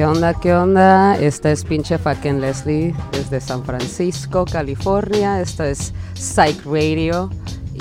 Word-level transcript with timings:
¿Qué 0.00 0.06
onda? 0.06 0.32
¿Qué 0.32 0.54
onda? 0.54 1.14
Esta 1.18 1.52
es 1.52 1.62
pinche 1.62 1.98
fucking 1.98 2.40
Leslie 2.40 2.94
desde 3.12 3.38
San 3.38 3.62
Francisco, 3.66 4.46
California. 4.46 5.42
Esta 5.42 5.68
es 5.68 5.92
Psych 6.14 6.64
Radio. 6.64 7.28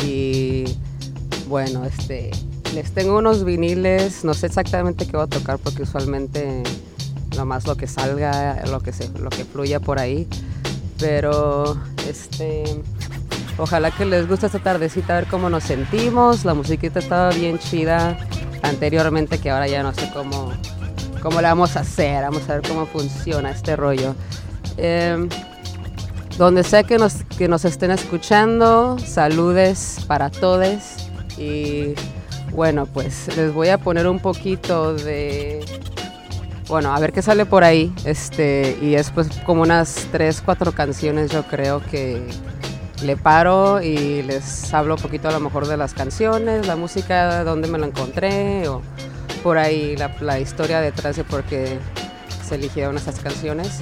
Y 0.04 0.66
bueno, 1.48 1.86
este 1.86 2.32
les 2.76 2.92
tengo 2.92 3.20
unos 3.20 3.46
viniles. 3.46 4.26
No 4.26 4.34
sé 4.34 4.48
exactamente 4.48 5.06
qué 5.06 5.14
voy 5.14 5.28
a 5.28 5.28
tocar 5.28 5.60
porque 5.60 5.84
usualmente 5.84 6.62
nomás 7.38 7.66
lo 7.66 7.78
que 7.78 7.88
salga, 7.88 8.66
lo 8.66 8.82
que 8.82 8.92
se, 8.92 9.08
lo 9.18 9.30
que 9.30 9.46
fluya 9.46 9.80
por 9.80 9.98
ahí. 9.98 10.28
Pero 11.00 11.78
este 12.06 12.66
ojalá 13.58 13.92
que 13.92 14.04
les 14.04 14.28
guste 14.28 14.48
esta 14.48 14.60
tardecita 14.60 15.14
a 15.14 15.22
ver 15.22 15.30
cómo 15.30 15.50
nos 15.50 15.64
sentimos. 15.64 16.44
La 16.44 16.54
musiquita 16.54 17.00
estaba 17.00 17.30
bien 17.30 17.60
chida 17.60 18.18
anteriormente 18.62 19.38
que 19.38 19.52
ahora 19.52 19.70
ya 19.70 19.84
no 19.84 19.94
sé 19.94 20.12
cómo 20.14 20.52
cómo 21.20 21.42
le 21.42 21.48
vamos 21.48 21.76
a 21.76 21.82
hacer, 21.82 22.24
vamos 22.24 22.50
a 22.50 22.56
ver 22.56 22.68
cómo 22.68 22.86
funciona 22.86 23.52
este 23.52 23.76
rollo. 23.76 24.16
Em, 24.78 25.30
donde 26.38 26.64
sea 26.64 26.84
que 26.84 26.98
nos, 26.98 27.24
que 27.38 27.48
nos 27.48 27.66
estén 27.66 27.92
escuchando, 27.92 28.98
saludes 29.00 29.98
para 30.08 30.30
todos 30.30 30.78
y 31.38 31.94
bueno, 32.52 32.86
pues 32.86 33.36
les 33.36 33.54
voy 33.54 33.70
a 33.70 33.78
poner 33.78 34.08
un 34.08 34.20
poquito 34.20 34.94
de, 34.94 35.64
bueno, 36.68 36.96
a 36.96 37.00
ver 37.00 37.12
qué 37.12 37.22
sale 37.22 37.46
por 37.46 37.64
ahí, 37.64 37.94
este, 38.06 38.78
y 38.82 38.92
después 38.92 39.28
como 39.46 39.64
unas 39.64 40.08
tres, 40.12 40.42
cuatro 40.44 40.72
canciones 40.72 41.30
yo 41.30 41.44
creo 41.44 41.82
que 41.92 42.22
le 43.04 43.18
paro 43.18 43.82
y 43.82 44.24
les 44.24 44.74
hablo 44.74 44.96
un 44.96 45.02
poquito 45.02 45.30
a 45.30 45.32
lo 45.32 45.40
mejor 45.40 45.68
de 45.68 45.78
las 45.78 45.94
canciones, 45.94 46.68
la 46.68 46.76
música, 46.76 47.44
dónde 47.44 47.68
me 47.68 47.78
lo 47.78 47.86
encontré 47.86 48.68
o 48.68 48.82
por 49.44 49.58
ahí 49.58 49.96
la, 49.96 50.40
historia 50.40 50.82
detrás 50.82 51.16
de 51.16 51.24
por 51.24 51.44
qué 51.44 51.80
se 52.48 52.56
eligieron 52.56 52.98
esas 52.98 53.20
canciones. 53.20 53.80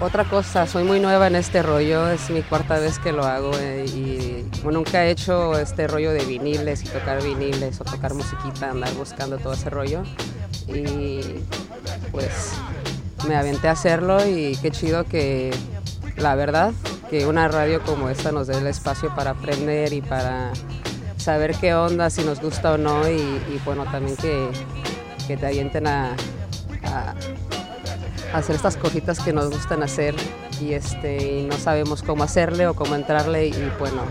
otra 0.00 0.24
cosa, 0.24 0.66
soy 0.66 0.84
muy 0.84 1.00
nueva 1.00 1.26
en 1.26 1.36
este 1.36 1.62
rollo, 1.62 2.08
es 2.10 2.30
mi 2.30 2.42
cuarta 2.42 2.78
vez 2.78 2.98
que 2.98 3.12
lo 3.12 3.24
hago 3.24 3.52
eh, 3.58 3.86
y 3.86 4.44
nunca 4.64 5.04
he 5.04 5.10
hecho 5.10 5.58
este 5.58 5.86
rollo 5.86 6.12
de 6.12 6.24
viniles 6.24 6.82
y 6.84 6.88
tocar 6.88 7.22
viniles 7.22 7.80
o 7.80 7.84
tocar 7.84 8.14
musiquita, 8.14 8.70
andar 8.70 8.92
buscando 8.94 9.38
todo 9.38 9.54
ese 9.54 9.70
rollo. 9.70 10.02
Y 10.68 11.20
pues 12.10 12.52
me 13.28 13.36
aventé 13.36 13.68
a 13.68 13.72
hacerlo 13.72 14.26
y 14.26 14.56
qué 14.62 14.70
chido 14.70 15.04
que 15.04 15.54
la 16.16 16.34
verdad 16.34 16.72
que 17.10 17.26
una 17.26 17.48
radio 17.48 17.82
como 17.82 18.08
esta 18.08 18.32
nos 18.32 18.46
dé 18.46 18.58
el 18.58 18.66
espacio 18.66 19.14
para 19.14 19.30
aprender 19.30 19.92
y 19.92 20.00
para 20.00 20.52
saber 21.26 21.56
qué 21.56 21.74
onda, 21.74 22.08
si 22.08 22.22
nos 22.22 22.40
gusta 22.40 22.74
o 22.74 22.78
no, 22.78 23.10
y, 23.10 23.60
bueno, 23.64 23.82
también 23.90 24.16
que, 24.16 24.48
que 25.26 25.36
te 25.36 25.44
avienten 25.44 25.88
a, 25.88 26.14
hacer 28.32 28.54
estas 28.54 28.76
cositas 28.76 29.18
que 29.18 29.32
nos 29.32 29.50
gustan 29.50 29.82
hacer 29.82 30.14
y, 30.60 30.74
este, 30.74 31.44
no 31.50 31.56
sabemos 31.56 32.04
cómo 32.04 32.22
hacerle 32.22 32.68
o 32.68 32.74
cómo 32.74 32.94
entrarle, 32.94 33.48
y 33.48 33.72
bueno, 33.80 34.02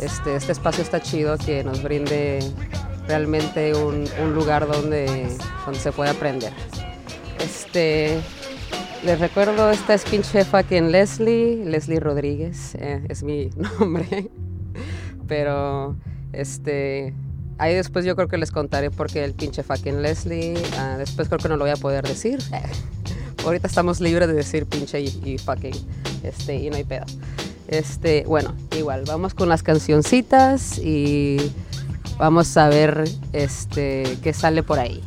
este, 0.00 0.36
este 0.36 0.52
espacio 0.52 0.82
está 0.82 1.02
chido 1.02 1.36
que 1.36 1.62
nos 1.64 1.82
brinde 1.82 2.38
realmente 3.06 3.74
un, 3.74 4.08
lugar 4.34 4.66
donde, 4.66 5.28
donde 5.66 5.78
se 5.78 5.92
puede 5.92 6.12
aprender. 6.12 6.54
Este, 7.44 8.22
les 9.04 9.20
recuerdo, 9.20 9.70
esta 9.70 9.92
es 9.92 10.02
pinche 10.04 10.46
en 10.70 10.92
Leslie, 10.92 11.62
Leslie 11.66 12.00
Rodríguez, 12.00 12.74
eh, 12.76 13.04
es 13.10 13.22
mi 13.22 13.50
nombre, 13.78 14.30
pero 15.26 15.94
este, 16.32 17.14
ahí 17.58 17.74
después 17.74 18.04
yo 18.04 18.16
creo 18.16 18.28
que 18.28 18.38
les 18.38 18.50
contaré 18.50 18.90
por 18.90 19.10
qué 19.10 19.24
el 19.24 19.34
pinche 19.34 19.62
fucking 19.62 20.02
Leslie. 20.02 20.54
Ah, 20.78 20.96
después 20.98 21.28
creo 21.28 21.38
que 21.38 21.48
no 21.48 21.56
lo 21.56 21.64
voy 21.64 21.72
a 21.72 21.76
poder 21.76 22.06
decir. 22.06 22.38
Ahorita 23.44 23.66
estamos 23.66 24.00
libres 24.00 24.28
de 24.28 24.34
decir 24.34 24.66
pinche 24.66 25.00
y, 25.00 25.38
fucking. 25.38 25.74
Este, 26.22 26.56
y 26.56 26.70
no 26.70 26.76
hay 26.76 26.84
pedo. 26.84 27.06
Este, 27.68 28.24
bueno, 28.26 28.54
igual, 28.76 29.04
vamos 29.06 29.34
con 29.34 29.48
las 29.48 29.62
cancioncitas 29.62 30.78
y 30.78 31.52
vamos 32.18 32.56
a 32.56 32.68
ver 32.68 33.04
este, 33.32 34.18
qué 34.22 34.32
sale 34.32 34.62
por 34.62 34.78
ahí. 34.78 35.02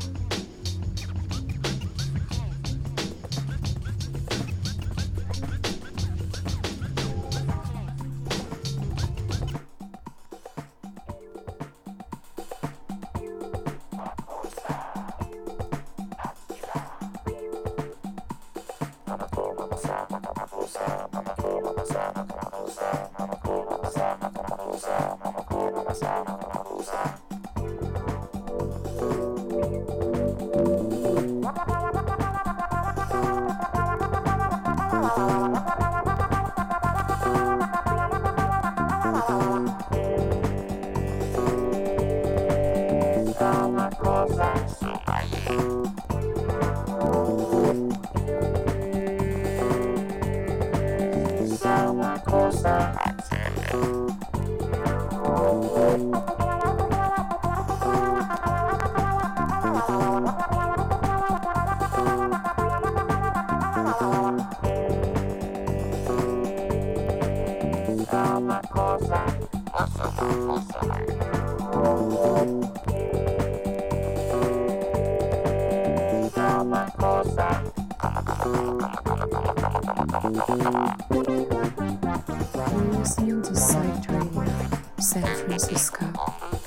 You're 82.69 82.93
listening 82.93 83.41
to 83.41 83.55
Site 83.55 84.07
Radio, 84.09 84.53
San 84.99 85.23
Francisco. 85.45 86.60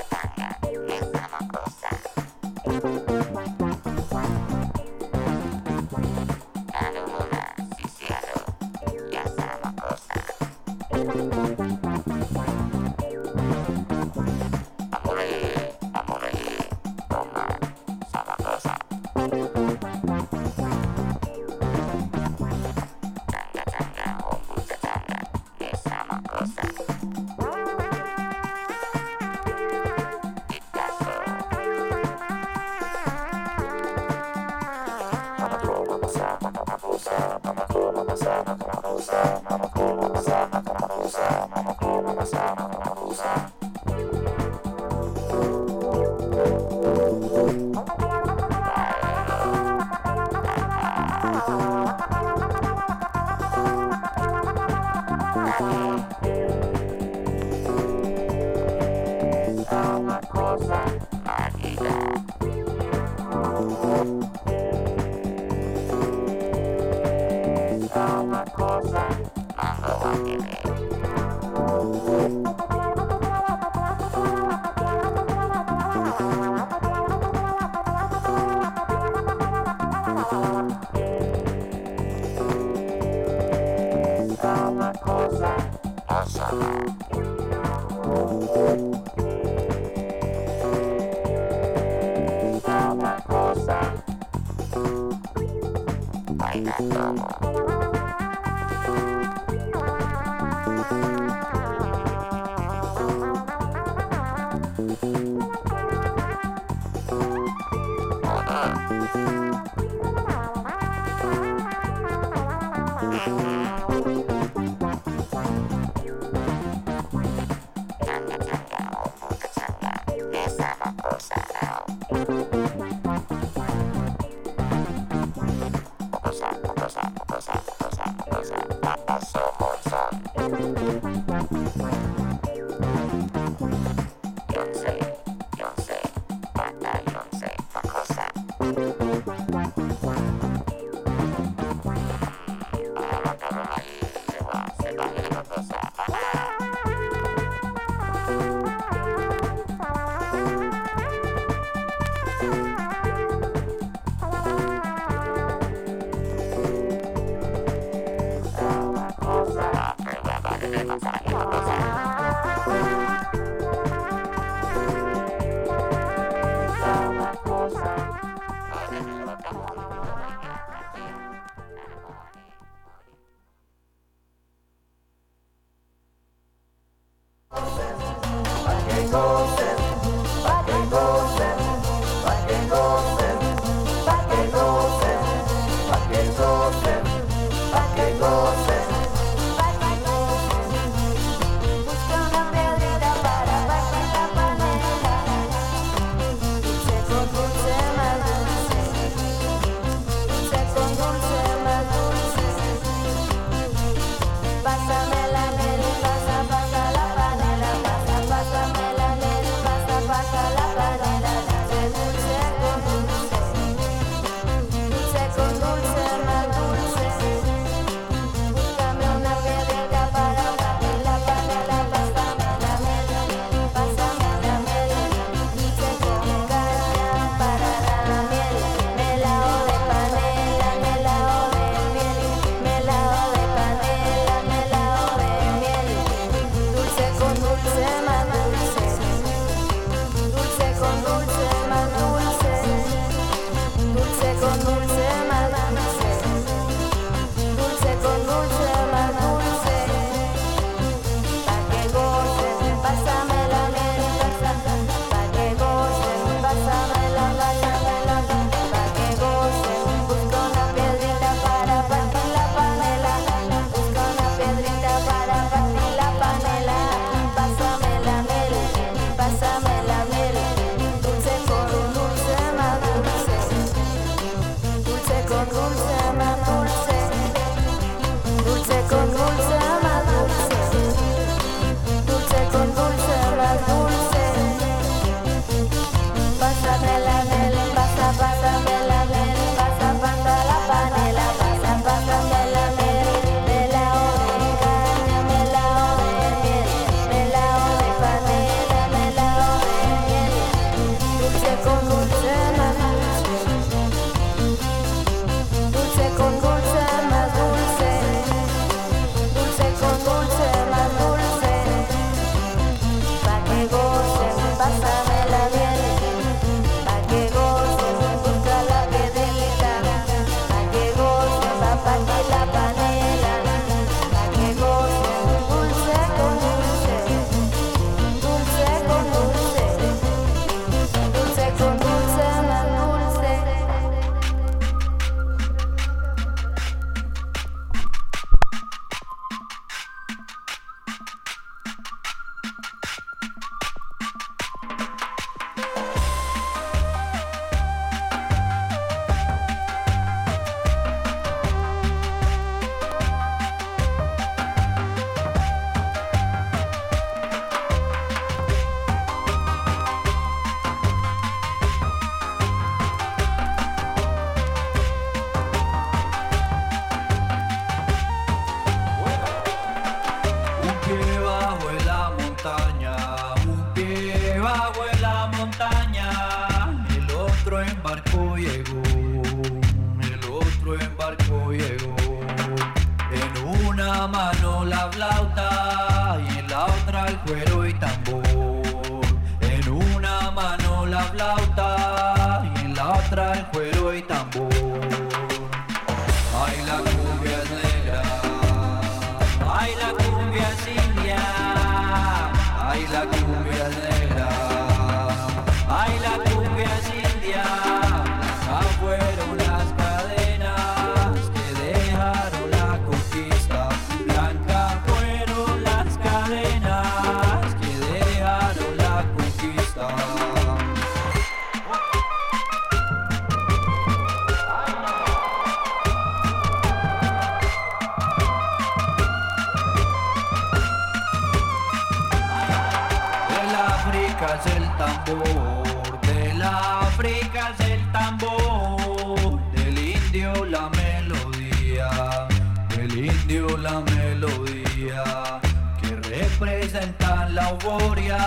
representan 446.41 447.35
la 447.35 447.51
euforia, 447.51 448.19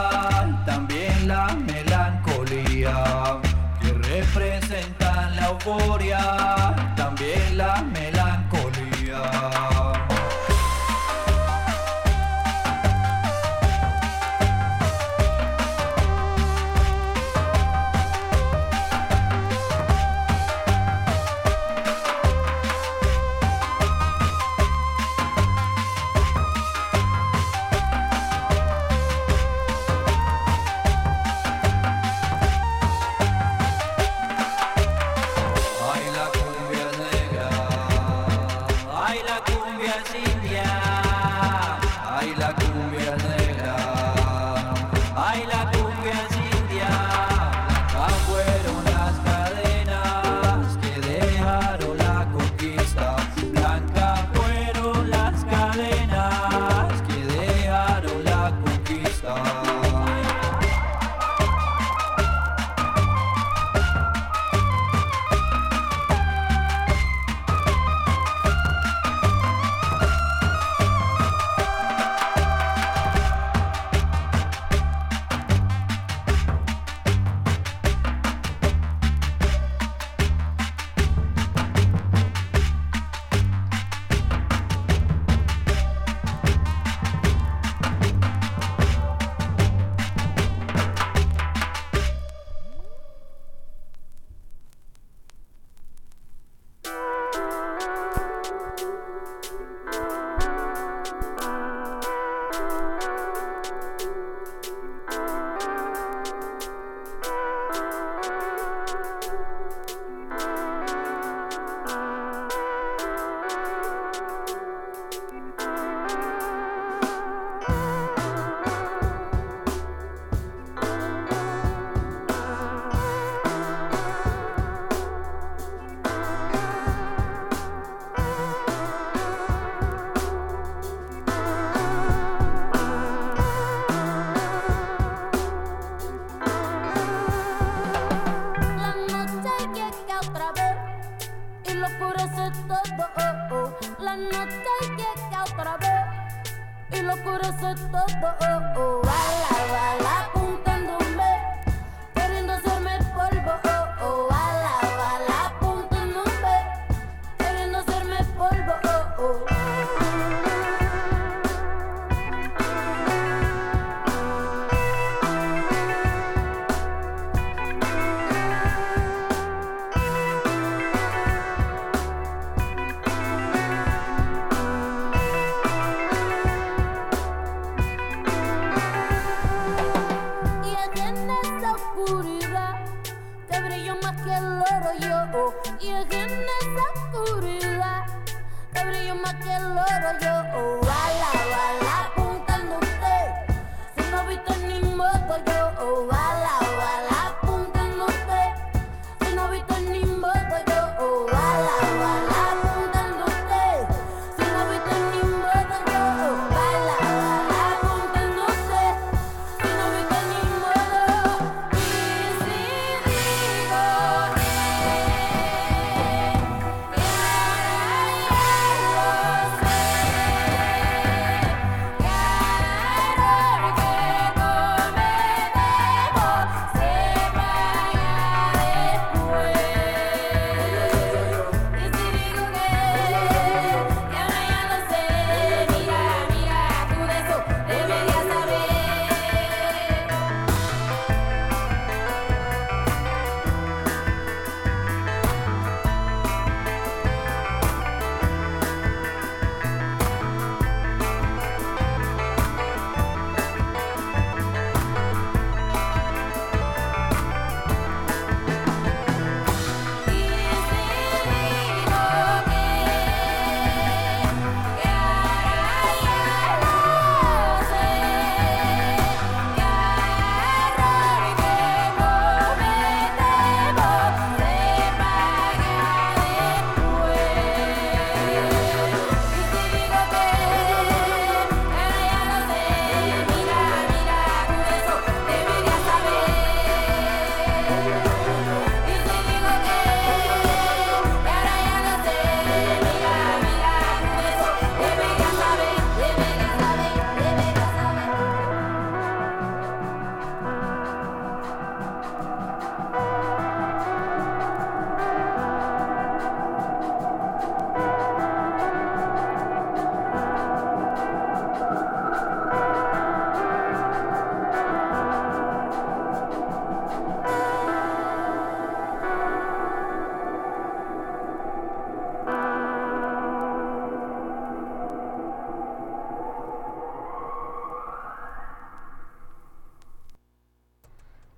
también 0.65 1.27
la 1.27 1.53
melancolía. 1.55 3.03
Que 3.81 3.91
representan 3.93 5.35
la 5.35 5.47
euforia, 5.47 6.75
también 6.95 7.57
la 7.57 7.83
melancolía. 7.83 8.46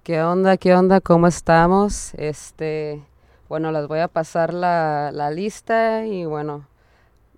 ¿Qué 0.10 0.24
onda? 0.24 0.58
¿Qué 0.58 0.74
onda? 0.74 1.02
¿Cómo 1.02 1.28
estamos? 1.28 2.16
Este, 2.16 3.00
bueno, 3.48 3.72
les 3.72 3.88
voy 3.88 4.00
a 4.00 4.08
pasar 4.08 4.56
la, 4.56 5.12
la 5.14 5.30
lista 5.30 6.04
y 6.04 6.26
bueno, 6.26 6.66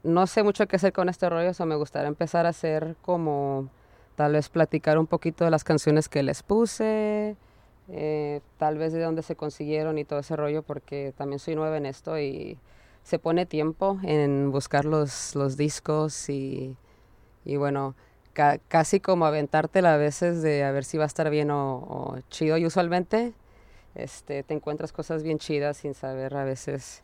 no 0.03 0.25
sé 0.25 0.41
mucho 0.41 0.65
qué 0.67 0.77
hacer 0.77 0.93
con 0.93 1.09
este 1.09 1.29
rollo, 1.29 1.51
o 1.59 1.65
me 1.65 1.75
gustaría 1.75 2.07
empezar 2.07 2.45
a 2.45 2.51
hacer 2.51 2.95
como 3.01 3.67
tal 4.15 4.31
vez 4.31 4.47
platicar 4.47 4.97
un 4.97 5.05
poquito 5.05 5.43
de 5.43 5.51
las 5.51 5.65
canciones 5.65 6.07
que 6.07 6.23
les 6.23 6.43
puse, 6.43 7.35
eh, 7.89 8.39
tal 8.57 8.77
vez 8.77 8.93
de 8.93 9.01
dónde 9.01 9.22
se 9.22 9.35
consiguieron 9.35 9.98
y 9.98 10.05
todo 10.05 10.19
ese 10.19 10.37
rollo, 10.37 10.63
porque 10.63 11.13
también 11.17 11.39
soy 11.39 11.55
nueva 11.55 11.75
en 11.75 11.85
esto 11.85 12.17
y 12.17 12.57
se 13.03 13.19
pone 13.19 13.46
tiempo 13.46 14.00
en 14.01 14.50
buscar 14.50 14.85
los, 14.85 15.35
los 15.35 15.57
discos 15.57 16.29
y, 16.29 16.77
y 17.43 17.57
bueno, 17.57 17.96
casi 18.33 19.00
como 19.00 19.25
aventártela 19.25 19.94
a 19.94 19.98
veces 19.98 20.41
de 20.41 20.63
a 20.63 20.72
ver 20.72 20.83
si 20.83 20.98
va 20.98 21.03
a 21.03 21.07
estar 21.07 21.29
bien 21.29 21.51
o, 21.51 22.17
chido. 22.29 22.57
Y 22.57 22.65
usualmente 22.65 23.33
este, 23.96 24.44
te 24.44 24.53
encuentras 24.53 24.91
cosas 24.91 25.24
bien 25.24 25.37
chidas 25.37 25.77
sin 25.77 25.94
saber 25.94 26.35
a 26.35 26.44
veces, 26.44 27.01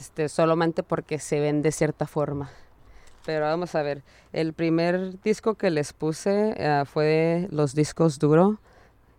este, 0.00 0.28
solamente 0.28 0.82
porque 0.82 1.18
se 1.18 1.40
ven 1.40 1.62
de 1.62 1.72
cierta 1.72 2.06
forma. 2.06 2.50
Pero 3.26 3.44
vamos 3.44 3.74
a 3.74 3.82
ver, 3.82 4.02
el 4.32 4.54
primer 4.54 5.20
disco 5.22 5.54
que 5.54 5.70
les 5.70 5.92
puse 5.92 6.54
uh, 6.58 6.86
fue 6.86 7.48
los 7.50 7.74
discos 7.74 8.18
Duro 8.18 8.58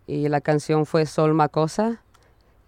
y 0.06 0.28
la 0.28 0.40
canción 0.40 0.86
fue 0.86 1.06
Sol 1.06 1.34
Macosa. 1.34 2.02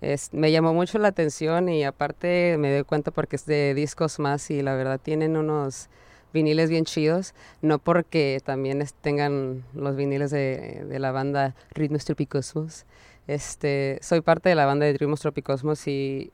Es, 0.01 0.33
me 0.33 0.53
llamó 0.53 0.75
mucho 0.75 0.99
la 0.99 1.09
atención 1.09 1.69
y 1.69 1.85
aparte 1.85 2.57
me 2.59 2.73
doy 2.73 2.85
cuenta 2.85 3.11
porque 3.11 3.37
es 3.37 3.47
de 3.47 3.75
discos 3.75 4.19
más 4.19 4.51
y 4.51 4.62
la 4.62 4.75
verdad 4.75 5.01
tienen 5.03 5.37
unos 5.37 5.88
viniles 6.35 6.68
bien 6.68 6.85
chidos, 6.85 7.33
no 7.62 7.79
porque 7.79 8.40
también 8.44 8.85
tengan 9.01 9.64
los 9.73 9.97
viniles 9.97 10.31
de, 10.31 10.85
de 10.87 10.99
la 10.99 11.12
banda 11.12 11.55
Ritmos 11.70 12.05
Tropicosmos. 12.05 12.85
Este, 13.27 13.99
soy 14.03 14.20
parte 14.20 14.51
de 14.51 14.55
la 14.55 14.66
banda 14.66 14.85
de 14.85 14.92
Ritmos 14.92 15.20
Tropicosmos 15.20 15.87
y 15.88 16.31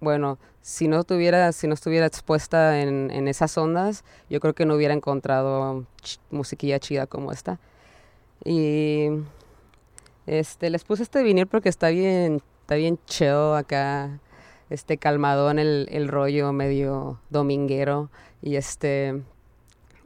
bueno, 0.00 0.38
si 0.60 0.86
no 0.86 1.02
tuviera, 1.02 1.50
si 1.50 1.66
no 1.66 1.74
estuviera 1.74 2.06
expuesta 2.06 2.80
en, 2.80 3.10
en 3.10 3.26
esas 3.26 3.58
ondas, 3.58 4.04
yo 4.30 4.38
creo 4.38 4.54
que 4.54 4.66
no 4.66 4.74
hubiera 4.74 4.94
encontrado 4.94 5.84
ch 6.02 6.20
musiquilla 6.30 6.78
chida 6.78 7.06
como 7.06 7.32
esta. 7.32 7.58
Y 8.44 9.08
este, 10.26 10.70
les 10.70 10.84
puse 10.84 11.02
este 11.02 11.22
vinil 11.22 11.46
porque 11.46 11.70
está 11.70 11.88
bien, 11.88 12.42
está 12.60 12.76
bien 12.76 12.98
chill 13.06 13.56
acá, 13.56 14.20
este 14.70 14.98
calmadón 14.98 15.58
el, 15.58 15.88
el 15.90 16.06
rollo 16.06 16.52
medio 16.52 17.18
dominguero 17.30 18.10
y 18.42 18.56
este 18.56 19.22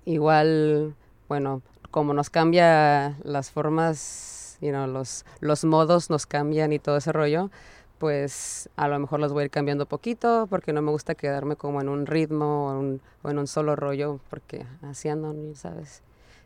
igual, 0.04 0.94
bueno, 1.28 1.62
como 1.90 2.14
nos 2.14 2.30
cambia 2.30 3.16
las 3.22 3.50
formas, 3.50 4.58
you 4.60 4.70
know, 4.70 4.86
los, 4.86 5.24
los 5.40 5.64
modos 5.64 6.10
nos 6.10 6.26
cambian 6.26 6.72
y 6.72 6.78
todo 6.78 6.96
ese 6.96 7.12
rollo, 7.12 7.50
pues 7.98 8.68
a 8.74 8.88
lo 8.88 8.98
mejor 8.98 9.20
los 9.20 9.32
voy 9.32 9.42
a 9.42 9.44
ir 9.44 9.50
cambiando 9.50 9.86
poquito 9.86 10.48
porque 10.50 10.72
no 10.72 10.82
me 10.82 10.90
gusta 10.90 11.14
quedarme 11.14 11.54
como 11.54 11.80
en 11.80 11.88
un 11.88 12.06
ritmo 12.06 12.68
o, 12.68 12.78
un, 12.78 13.00
o 13.22 13.30
en 13.30 13.38
un 13.38 13.46
solo 13.46 13.76
rollo 13.76 14.18
porque 14.28 14.66
así 14.82 15.08
ando, 15.08 15.34
¿sabes? 15.54 16.02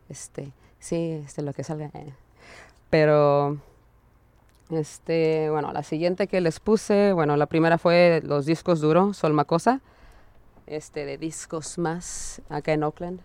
Este, 0.09 0.53
sí, 0.79 1.23
este, 1.25 1.43
lo 1.43 1.53
que 1.53 1.65
salga. 1.65 1.91
Eh. 1.95 2.13
Pero, 2.91 3.57
este, 4.71 5.49
bueno, 5.51 5.73
la 5.73 5.83
siguiente 5.83 6.27
que 6.27 6.41
les 6.41 6.61
puse, 6.61 7.13
bueno, 7.13 7.37
la 7.37 7.47
primera 7.47 7.79
fue 7.79 8.21
los 8.25 8.47
discos 8.47 8.81
duro, 8.81 9.15
Sol 9.15 9.33
Macosa, 9.33 9.81
este, 10.67 11.05
de 11.05 11.19
Discos 11.19 11.79
Más, 11.79 12.43
acá 12.49 12.73
en 12.73 12.83
Oakland. 12.83 13.21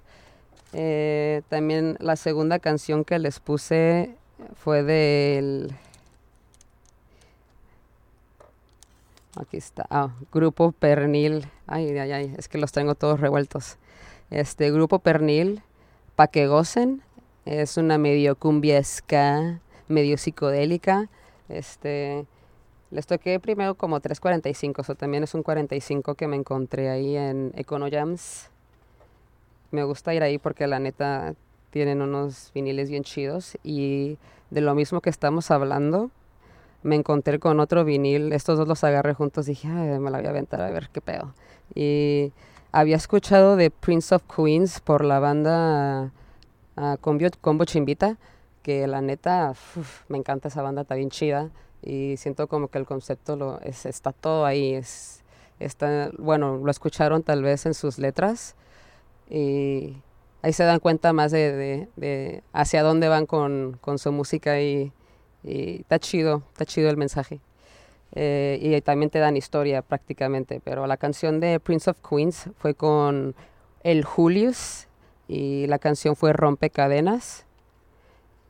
Eh, 0.73 1.41
también 1.49 1.97
la 1.99 2.15
segunda 2.15 2.59
canción 2.59 3.03
que 3.03 3.19
les 3.19 3.39
puse 3.39 4.15
fue 4.55 4.83
del... 4.83 5.73
Aquí 9.35 9.57
está. 9.57 9.85
Ah, 9.89 10.09
Grupo 10.31 10.71
Pernil. 10.73 11.47
Ay, 11.67 11.97
ay, 11.97 12.11
ay, 12.11 12.35
es 12.37 12.47
que 12.47 12.57
los 12.57 12.71
tengo 12.71 12.95
todos 12.95 13.19
revueltos. 13.19 13.77
Este 14.29 14.71
Grupo 14.71 14.99
Pernil, 14.99 15.61
Pa' 16.15 16.27
que 16.27 16.47
gocen. 16.47 17.01
Es 17.45 17.77
una 17.77 17.97
medio 17.97 18.35
cumbia 18.35 18.83
ska, 18.83 19.59
medio 19.87 20.17
psicodélica. 20.17 21.09
Este, 21.49 22.25
les 22.91 23.07
toqué 23.07 23.39
primero 23.39 23.75
como 23.75 23.99
3.45, 23.99 24.87
o 24.87 24.95
también 24.95 25.23
es 25.23 25.33
un 25.33 25.43
45 25.43 26.15
que 26.15 26.27
me 26.27 26.35
encontré 26.35 26.89
ahí 26.89 27.15
en 27.15 27.51
Econojams 27.55 28.51
me 29.71 29.83
gusta 29.83 30.13
ir 30.13 30.23
ahí 30.23 30.37
porque 30.37 30.67
la 30.67 30.79
neta 30.79 31.33
tienen 31.71 32.01
unos 32.01 32.51
viniles 32.53 32.89
bien 32.89 33.03
chidos 33.03 33.57
y 33.63 34.17
de 34.49 34.61
lo 34.61 34.75
mismo 34.75 35.01
que 35.01 35.09
estamos 35.09 35.49
hablando, 35.51 36.11
me 36.83 36.95
encontré 36.95 37.39
con 37.39 37.59
otro 37.59 37.85
vinil, 37.85 38.33
estos 38.33 38.57
dos 38.57 38.67
los 38.67 38.83
agarré 38.83 39.13
juntos, 39.13 39.45
dije, 39.45 39.67
Ay, 39.67 39.99
me 39.99 40.11
la 40.11 40.17
voy 40.17 40.27
a 40.27 40.31
aventar 40.31 40.61
a 40.61 40.69
ver 40.69 40.89
qué 40.91 40.99
pedo. 41.01 41.33
Y 41.73 42.33
había 42.71 42.97
escuchado 42.97 43.55
de 43.55 43.71
Prince 43.71 44.13
of 44.13 44.23
Queens 44.23 44.81
por 44.81 45.05
la 45.05 45.19
banda 45.19 46.11
uh, 46.75 46.97
Combo, 46.99 47.27
Combo 47.39 47.65
Chimbita, 47.65 48.17
que 48.63 48.87
la 48.87 49.01
neta, 49.01 49.53
me 50.09 50.17
encanta 50.17 50.49
esa 50.49 50.61
banda, 50.61 50.81
está 50.81 50.95
bien 50.95 51.09
chida 51.09 51.49
y 51.81 52.17
siento 52.17 52.47
como 52.47 52.67
que 52.67 52.77
el 52.77 52.85
concepto 52.85 53.59
está 53.63 54.11
todo 54.11 54.45
ahí, 54.45 54.73
es, 54.73 55.23
está, 55.59 56.11
bueno, 56.17 56.57
lo 56.57 56.69
escucharon 56.69 57.23
tal 57.23 57.41
vez 57.41 57.65
en 57.65 57.73
sus 57.73 57.97
letras, 57.97 58.55
y 59.29 59.97
ahí 60.41 60.53
se 60.53 60.63
dan 60.63 60.79
cuenta 60.79 61.13
más 61.13 61.31
de, 61.31 61.51
de, 61.51 61.87
de 61.95 62.43
hacia 62.53 62.83
dónde 62.83 63.07
van 63.07 63.25
con, 63.25 63.77
con 63.81 63.97
su 63.99 64.11
música 64.11 64.61
y, 64.61 64.91
y, 65.43 65.81
está 65.81 65.99
chido, 65.99 66.43
está 66.51 66.65
chido 66.65 66.89
el 66.89 66.97
mensaje. 66.97 67.39
Eh, 68.13 68.59
y 68.61 68.81
también 68.81 69.09
te 69.09 69.19
dan 69.19 69.37
historia 69.37 69.81
prácticamente, 69.81 70.59
pero 70.63 70.85
la 70.85 70.97
canción 70.97 71.39
de 71.39 71.59
Prince 71.59 71.89
of 71.89 71.97
Queens 72.01 72.49
fue 72.57 72.73
con 72.73 73.35
el 73.83 74.03
Julius 74.03 74.87
y 75.27 75.65
la 75.67 75.79
canción 75.79 76.15
fue 76.15 76.33
Rompe 76.33 76.69
Cadenas. 76.69 77.45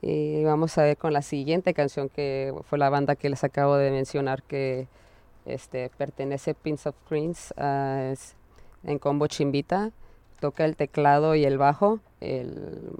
Y 0.01 0.43
vamos 0.43 0.79
a 0.79 0.83
ver 0.83 0.97
con 0.97 1.13
la 1.13 1.21
siguiente 1.21 1.75
canción 1.75 2.09
que 2.09 2.55
fue 2.67 2.79
la 2.79 2.89
banda 2.89 3.15
que 3.15 3.29
les 3.29 3.43
acabo 3.43 3.75
de 3.77 3.91
mencionar 3.91 4.41
que 4.41 4.87
este, 5.45 5.91
pertenece 5.95 6.55
Prince 6.55 6.89
of 6.89 6.95
Queens 7.07 7.53
uh, 7.55 8.15
en 8.83 8.97
combo 8.99 9.27
Chimbita 9.27 9.91
toca 10.41 10.65
el 10.65 10.75
teclado 10.75 11.35
y 11.35 11.45
el 11.45 11.57
bajo. 11.57 12.01
El, 12.19 12.91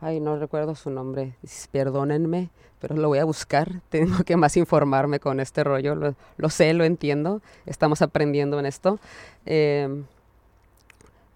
ay, 0.00 0.20
no 0.20 0.36
recuerdo 0.36 0.74
su 0.74 0.90
nombre, 0.90 1.36
perdónenme, 1.70 2.50
pero 2.80 2.96
lo 2.96 3.08
voy 3.08 3.18
a 3.18 3.24
buscar. 3.24 3.80
Tengo 3.88 4.24
que 4.24 4.36
más 4.36 4.58
informarme 4.58 5.20
con 5.20 5.40
este 5.40 5.64
rollo. 5.64 5.94
Lo, 5.94 6.50
sé, 6.50 6.74
lo 6.74 6.84
entiendo. 6.84 7.40
Estamos 7.64 8.02
aprendiendo 8.02 8.58
en 8.58 8.66
esto. 8.66 8.98
Eh, 9.46 10.02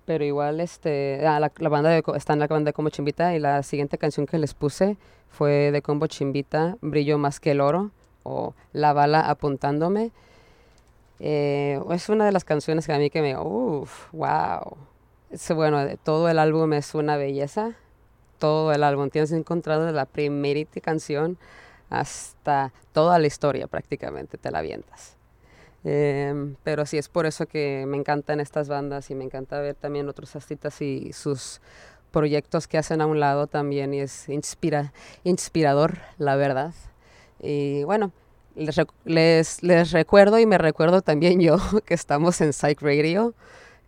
pero 0.04 0.22
igual 0.24 0.60
este 0.60 1.26
ah, 1.26 1.40
la, 1.40 1.50
la, 1.56 1.68
banda 1.70 1.88
de, 1.88 2.02
está 2.16 2.34
en 2.34 2.40
la 2.40 2.46
banda 2.46 2.68
de 2.68 2.72
Combo 2.74 2.90
Chimbita 2.90 3.34
y 3.34 3.38
la 3.38 3.62
siguiente 3.62 3.96
canción 3.96 4.26
que 4.26 4.36
les 4.36 4.52
puse 4.52 4.98
fue 5.30 5.70
de 5.72 5.80
Combo 5.80 6.06
Chimbita 6.06 6.76
Brillo 6.82 7.16
más 7.16 7.40
que 7.40 7.52
el 7.52 7.62
oro 7.62 7.90
o 8.22 8.52
La 8.74 8.92
bala 8.92 9.20
apuntándome 9.20 10.10
eh, 11.20 11.80
es 11.90 12.10
una 12.10 12.26
de 12.26 12.32
las 12.32 12.44
canciones 12.44 12.86
que 12.86 12.92
a 12.92 12.98
mí 12.98 13.08
que 13.08 13.22
me 13.22 13.34
uff 13.38 14.12
wow 14.12 14.76
bueno, 15.54 15.86
todo 16.02 16.28
el 16.28 16.38
álbum 16.38 16.72
es 16.72 16.94
una 16.94 17.16
belleza. 17.16 17.72
Todo 18.38 18.72
el 18.72 18.82
álbum. 18.82 19.10
Tienes 19.10 19.32
encontrado 19.32 19.90
la 19.92 20.06
primerita 20.06 20.80
canción 20.80 21.38
hasta 21.90 22.72
toda 22.92 23.18
la 23.18 23.26
historia 23.26 23.66
prácticamente, 23.66 24.38
te 24.38 24.50
la 24.50 24.58
avientas. 24.58 25.16
Eh, 25.84 26.54
pero 26.62 26.86
sí, 26.86 26.96
es 26.96 27.08
por 27.08 27.26
eso 27.26 27.46
que 27.46 27.84
me 27.86 27.96
encantan 27.96 28.40
estas 28.40 28.68
bandas 28.68 29.10
y 29.10 29.14
me 29.14 29.24
encanta 29.24 29.60
ver 29.60 29.74
también 29.74 30.08
otros 30.08 30.34
artistas 30.34 30.80
y 30.80 31.12
sus 31.12 31.60
proyectos 32.10 32.68
que 32.68 32.78
hacen 32.78 33.00
a 33.00 33.06
un 33.06 33.20
lado 33.20 33.46
también 33.46 33.92
y 33.92 34.00
es 34.00 34.28
inspira, 34.28 34.92
inspirador, 35.24 35.98
la 36.16 36.36
verdad. 36.36 36.72
Y 37.40 37.84
bueno, 37.84 38.12
les, 38.54 38.76
les, 39.04 39.62
les 39.62 39.90
recuerdo 39.92 40.38
y 40.38 40.46
me 40.46 40.58
recuerdo 40.58 41.02
también 41.02 41.40
yo 41.42 41.58
que 41.84 41.94
estamos 41.94 42.40
en 42.40 42.52
Psych 42.52 42.80
Radio 42.80 43.34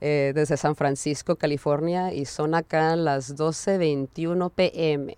eh, 0.00 0.32
desde 0.34 0.56
San 0.56 0.76
Francisco, 0.76 1.36
California, 1.36 2.12
y 2.12 2.24
son 2.24 2.54
acá 2.54 2.96
las 2.96 3.36
12.21 3.36 4.50
pm. 4.50 5.16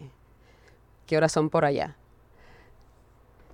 ¿Qué 1.06 1.16
horas 1.16 1.32
son 1.32 1.50
por 1.50 1.64
allá? 1.64 1.96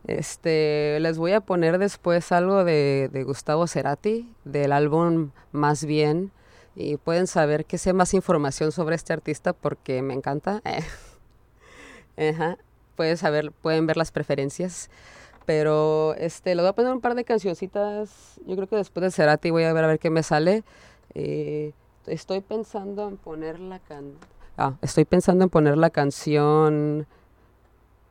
Este, 0.06 0.98
les 1.00 1.16
voy 1.16 1.32
a 1.32 1.40
poner 1.40 1.78
después 1.78 2.30
algo 2.32 2.64
de, 2.64 3.08
de 3.12 3.24
Gustavo 3.24 3.66
Cerati, 3.66 4.30
del 4.44 4.72
álbum 4.72 5.30
Más 5.52 5.84
Bien, 5.84 6.30
y 6.76 6.96
pueden 6.96 7.26
saber 7.26 7.64
que 7.64 7.78
sé 7.78 7.92
más 7.92 8.14
información 8.14 8.72
sobre 8.72 8.96
este 8.96 9.12
artista 9.12 9.52
porque 9.52 10.02
me 10.02 10.14
encanta. 10.14 10.60
Ajá. 12.16 12.58
Pueden 12.96 13.16
saber, 13.16 13.52
pueden 13.52 13.86
ver 13.86 13.96
las 13.96 14.12
preferencias. 14.12 14.90
Pero 15.46 16.14
este, 16.14 16.54
le 16.54 16.62
voy 16.62 16.70
a 16.70 16.72
poner 16.72 16.92
un 16.92 17.00
par 17.00 17.14
de 17.14 17.24
cancioncitas. 17.24 18.40
Yo 18.46 18.56
creo 18.56 18.68
que 18.68 18.76
después 18.76 19.02
de 19.02 19.10
Cerati 19.10 19.50
voy 19.50 19.64
a 19.64 19.72
ver 19.72 19.84
a 19.84 19.88
ver 19.88 19.98
qué 19.98 20.10
me 20.10 20.22
sale. 20.22 20.64
Eh, 21.14 21.72
estoy 22.06 22.40
pensando 22.40 23.08
en 23.08 23.16
poner 23.16 23.60
la 23.60 23.78
can 23.78 24.14
ah, 24.58 24.74
estoy 24.82 25.04
pensando 25.04 25.44
en 25.44 25.50
poner 25.50 25.76
la 25.78 25.90
canción 25.90 27.06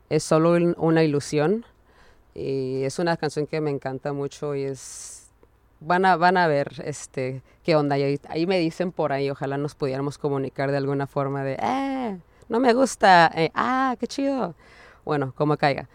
es 0.09 0.23
solo 0.23 0.53
una 0.77 1.03
ilusión. 1.03 1.65
Y 2.35 2.83
es 2.83 2.99
una 2.99 3.17
canción 3.17 3.45
que 3.45 3.61
me 3.61 3.69
encanta 3.69 4.13
mucho 4.13 4.55
y 4.55 4.63
es... 4.63 5.31
Van 5.79 6.05
a, 6.05 6.15
van 6.15 6.37
a 6.37 6.47
ver 6.47 6.81
este, 6.85 7.41
qué 7.63 7.75
onda. 7.75 7.97
Y 7.97 8.19
ahí, 8.29 8.47
me 8.47 8.57
dicen 8.57 8.91
por 8.91 9.11
ahí, 9.11 9.29
ojalá 9.29 9.57
nos 9.57 9.75
pudiéramos 9.75 10.17
comunicar 10.17 10.71
de 10.71 10.77
alguna 10.77 11.07
forma 11.07 11.43
de, 11.43 11.57
eh, 11.61 12.17
no 12.47 12.61
me 12.61 12.73
gusta, 12.73 13.29
eh, 13.35 13.51
ah, 13.53 13.95
qué 13.99 14.07
chido. 14.07 14.55
Bueno, 15.03 15.33
como 15.35 15.57
caiga. 15.57 15.89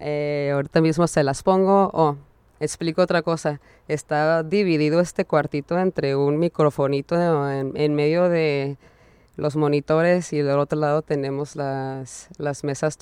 Eh, 0.00 0.50
ahorita 0.54 0.80
mismo 0.80 1.06
se 1.06 1.22
las 1.22 1.42
pongo. 1.42 1.90
Oh, 1.92 2.16
explico 2.64 3.02
otra 3.02 3.22
cosa. 3.22 3.60
Está 3.88 4.42
dividido 4.42 5.00
este 5.00 5.24
cuartito 5.24 5.78
entre 5.78 6.16
un 6.16 6.38
microfonito 6.38 7.16
en 7.50 7.94
medio 7.94 8.28
de 8.28 8.76
los 9.36 9.56
monitores 9.56 10.32
y 10.32 10.38
del 10.38 10.58
otro 10.58 10.78
lado 10.78 11.02
tenemos 11.02 11.56
las, 11.56 12.28
las 12.38 12.64
mesas 12.64 12.98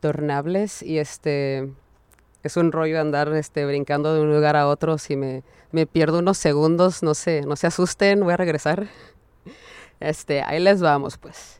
tornables 0.00 0.82
y 0.82 0.98
este 0.98 1.72
es 2.42 2.56
un 2.56 2.72
rollo 2.72 3.00
andar 3.00 3.32
este, 3.34 3.66
brincando 3.66 4.14
de 4.14 4.20
un 4.22 4.32
lugar 4.32 4.56
a 4.56 4.66
otro. 4.66 4.98
Si 4.98 5.16
me, 5.16 5.42
me 5.72 5.86
pierdo 5.86 6.18
unos 6.18 6.38
segundos, 6.38 7.02
no 7.02 7.14
sé, 7.14 7.42
no 7.42 7.56
se 7.56 7.66
asusten, 7.66 8.20
voy 8.20 8.32
a 8.32 8.36
regresar. 8.36 8.88
Este, 10.00 10.40
ahí 10.40 10.60
les 10.60 10.80
vamos 10.80 11.18
pues. 11.18 11.59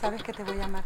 Sabes 0.00 0.22
que 0.22 0.32
te 0.32 0.44
voy 0.44 0.60
a 0.60 0.64
amar. 0.64 0.84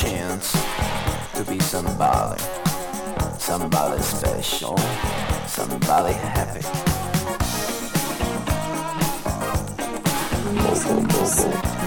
chance 0.00 0.52
to 1.34 1.44
be 1.44 1.58
somebody, 1.60 2.42
somebody 3.38 4.00
special, 4.00 4.74
somebody 5.46 6.14
happy. 6.14 6.64
Music, 10.54 11.06
music. 11.12 11.79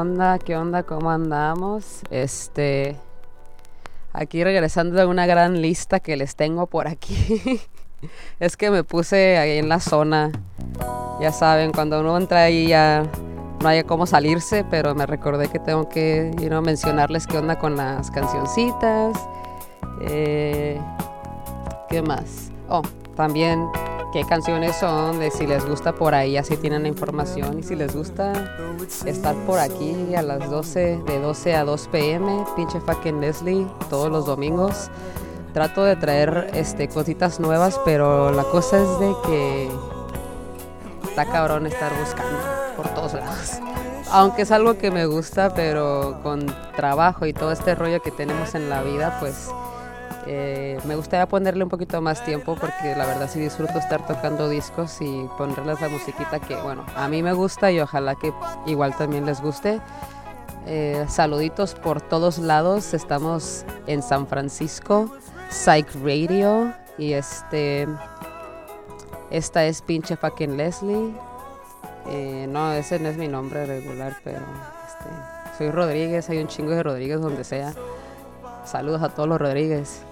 Onda? 0.00 0.38
¿Qué 0.38 0.56
onda? 0.56 0.82
¿Cómo 0.82 1.10
andamos? 1.10 2.02
Este. 2.10 2.96
Aquí 4.12 4.42
regresando 4.42 4.96
de 4.96 5.06
una 5.06 5.26
gran 5.26 5.62
lista 5.62 6.00
que 6.00 6.16
les 6.16 6.34
tengo 6.34 6.66
por 6.66 6.88
aquí. 6.88 7.60
es 8.40 8.56
que 8.56 8.70
me 8.70 8.82
puse 8.82 9.38
ahí 9.38 9.58
en 9.58 9.68
la 9.68 9.78
zona. 9.80 10.32
Ya 11.20 11.32
saben, 11.32 11.72
cuando 11.72 12.00
uno 12.00 12.16
entra 12.16 12.44
ahí 12.44 12.68
ya 12.68 13.04
no 13.60 13.68
hay 13.68 13.84
cómo 13.84 14.06
salirse, 14.06 14.64
pero 14.64 14.94
me 14.94 15.06
recordé 15.06 15.48
que 15.48 15.58
tengo 15.58 15.88
que 15.88 16.32
you 16.40 16.62
mencionarles 16.62 17.26
qué 17.26 17.38
onda 17.38 17.58
con 17.58 17.76
las 17.76 18.10
cancioncitas. 18.10 19.18
Eh, 20.00 20.80
¿Qué 21.88 22.02
más? 22.02 22.50
Oh, 22.68 22.82
también 23.16 23.68
qué 24.12 24.24
canciones 24.24 24.76
son, 24.76 25.18
de 25.18 25.30
si 25.30 25.46
les 25.46 25.64
gusta 25.66 25.92
por 25.92 26.14
ahí, 26.14 26.36
así 26.36 26.56
tienen 26.56 26.82
la 26.82 26.88
información. 26.88 27.58
Y 27.58 27.62
si 27.62 27.76
les 27.76 27.94
gusta 27.94 28.32
estar 29.06 29.34
por 29.46 29.58
aquí 29.58 30.14
a 30.14 30.22
las 30.22 30.50
12, 30.50 31.02
de 31.06 31.20
12 31.20 31.54
a 31.54 31.64
2 31.64 31.88
pm, 31.88 32.44
pinche 32.56 32.80
fucking 32.80 33.20
Leslie, 33.20 33.66
todos 33.88 34.10
los 34.10 34.26
domingos. 34.26 34.90
Trato 35.52 35.82
de 35.84 35.96
traer 35.96 36.50
este, 36.54 36.88
cositas 36.88 37.40
nuevas, 37.40 37.80
pero 37.84 38.30
la 38.32 38.44
cosa 38.44 38.78
es 38.78 39.00
de 39.00 39.14
que 39.26 39.68
está 41.04 41.26
cabrón 41.26 41.66
estar 41.66 41.92
buscando 41.98 42.38
por 42.76 42.88
todos 42.94 43.14
lados. 43.14 43.58
Aunque 44.12 44.42
es 44.42 44.50
algo 44.50 44.76
que 44.78 44.90
me 44.90 45.06
gusta, 45.06 45.54
pero 45.54 46.20
con 46.22 46.46
trabajo 46.74 47.26
y 47.26 47.32
todo 47.32 47.52
este 47.52 47.74
rollo 47.74 48.00
que 48.02 48.10
tenemos 48.10 48.54
en 48.54 48.68
la 48.68 48.82
vida, 48.82 49.16
pues 49.20 49.50
eh, 50.26 50.78
me 50.84 50.96
gustaría 50.96 51.26
ponerle 51.26 51.64
un 51.64 51.70
poquito 51.70 52.00
más 52.00 52.24
tiempo 52.24 52.54
porque 52.54 52.94
la 52.96 53.06
verdad 53.06 53.28
sí 53.30 53.40
disfruto 53.40 53.78
estar 53.78 54.06
tocando 54.06 54.48
discos 54.48 54.98
y 55.00 55.26
ponerles 55.38 55.80
la 55.80 55.88
musiquita 55.88 56.38
que, 56.40 56.56
bueno, 56.56 56.84
a 56.94 57.08
mí 57.08 57.22
me 57.22 57.32
gusta 57.32 57.70
y 57.70 57.80
ojalá 57.80 58.14
que 58.14 58.32
igual 58.66 58.96
también 58.96 59.26
les 59.26 59.40
guste. 59.40 59.80
Eh, 60.66 61.06
saluditos 61.08 61.74
por 61.74 62.00
todos 62.00 62.38
lados. 62.38 62.94
Estamos 62.94 63.64
en 63.86 64.02
San 64.02 64.26
Francisco, 64.26 65.10
Psych 65.50 65.88
Radio. 66.04 66.72
Y 66.98 67.14
este. 67.14 67.88
Esta 69.30 69.64
es 69.64 69.80
pinche 69.80 70.16
fucking 70.16 70.56
Leslie. 70.56 71.14
Eh, 72.08 72.46
no, 72.48 72.72
ese 72.72 72.98
no 72.98 73.08
es 73.08 73.16
mi 73.16 73.28
nombre 73.28 73.64
regular, 73.64 74.16
pero 74.24 74.40
este, 74.86 75.56
soy 75.56 75.70
Rodríguez. 75.70 76.28
Hay 76.28 76.38
un 76.38 76.48
chingo 76.48 76.72
de 76.72 76.82
Rodríguez 76.82 77.20
donde 77.20 77.44
sea. 77.44 77.72
Saludos 78.64 79.02
a 79.02 79.08
todos 79.08 79.28
los 79.28 79.40
Rodríguez. 79.40 80.02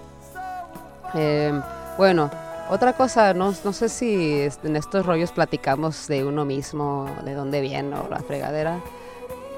Eh, 1.14 1.58
bueno, 1.96 2.30
otra 2.70 2.92
cosa, 2.92 3.32
no, 3.32 3.52
sé 3.54 3.88
si 3.88 4.46
en 4.62 4.76
estos 4.76 5.06
rollos 5.06 5.32
platicamos 5.32 6.06
de 6.06 6.24
uno 6.24 6.44
mismo, 6.44 7.06
de 7.24 7.34
dónde 7.34 7.62
viene 7.62 7.96
o 7.96 8.08
la 8.08 8.18
fregadera, 8.18 8.80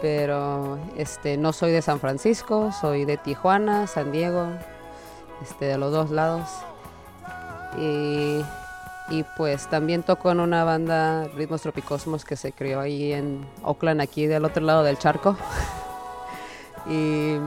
pero 0.01 0.79
este, 0.97 1.37
no 1.37 1.53
soy 1.53 1.73
de 1.73 1.83
San 1.83 1.99
Francisco, 1.99 2.71
soy 2.73 3.05
de 3.05 3.17
Tijuana, 3.17 3.89
San 3.89 4.13
Diego, 4.13 4.47
este, 5.43 5.65
de 5.65 5.77
los 5.77 5.91
dos 5.91 6.11
lados. 6.11 6.49
Y, 7.79 8.43
y 9.09 9.25
pues 9.37 9.69
también 9.69 10.05
toco 10.05 10.31
en 10.31 10.39
una 10.39 10.63
banda 10.63 11.27
Ritmos 11.35 11.63
Tropicosmos 11.63 12.25
que 12.25 12.37
se 12.37 12.53
creó 12.53 12.79
ahí 12.79 13.13
en 13.13 13.45
Oakland, 13.65 14.01
aquí 14.01 14.27
del 14.29 14.45
otro 14.45 14.65
lado 14.65 14.85
del 14.85 14.99
charco. 14.99 15.37
y 16.89 17.39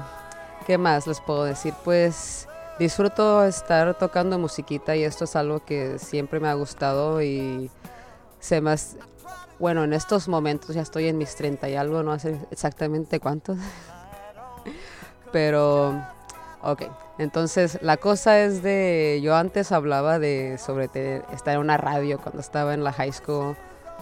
qué 0.68 0.78
más 0.78 1.08
les 1.08 1.22
puedo 1.22 1.45
decir, 1.45 1.74
pues 1.86 2.49
disfruto 2.80 3.43
estar 3.45 3.93
tocando 3.97 4.39
musiquita 4.39 4.95
y 4.95 5.03
esto 5.03 5.26
es 5.26 5.36
algo 5.36 5.63
que 5.63 5.99
siempre 5.99 6.39
me 6.39 6.47
ha 6.49 6.53
gustado 6.53 7.21
y 7.21 7.69
se 8.39 8.61
más 8.61 8.97
bueno 9.59 9.84
en 9.84 9.93
estos 9.93 10.28
momentos 10.28 10.76
ya 10.76 10.82
estoy 10.82 11.07
en 11.07 11.17
mis 11.17 11.36
30 11.36 11.69
y 11.69 11.76
algo 11.76 12.03
no 12.03 12.17
sé 12.19 12.38
exactamente 12.51 13.19
cuántos 13.19 13.57
pero 15.32 16.01
ok 16.63 16.84
entonces 17.19 17.78
la 17.82 17.97
cosa 17.97 18.39
es 18.39 18.63
de 18.63 19.19
yo 19.24 19.36
antes 19.36 19.71
hablaba 19.71 20.17
de 20.17 20.57
sobre 20.57 20.89
estar 21.32 21.53
en 21.53 21.59
una 21.59 21.78
radio 21.78 22.19
cuando 22.19 22.41
estaba 22.41 22.74
en 22.74 22.84
la 22.84 22.91
high 22.91 23.13
school 23.13 23.55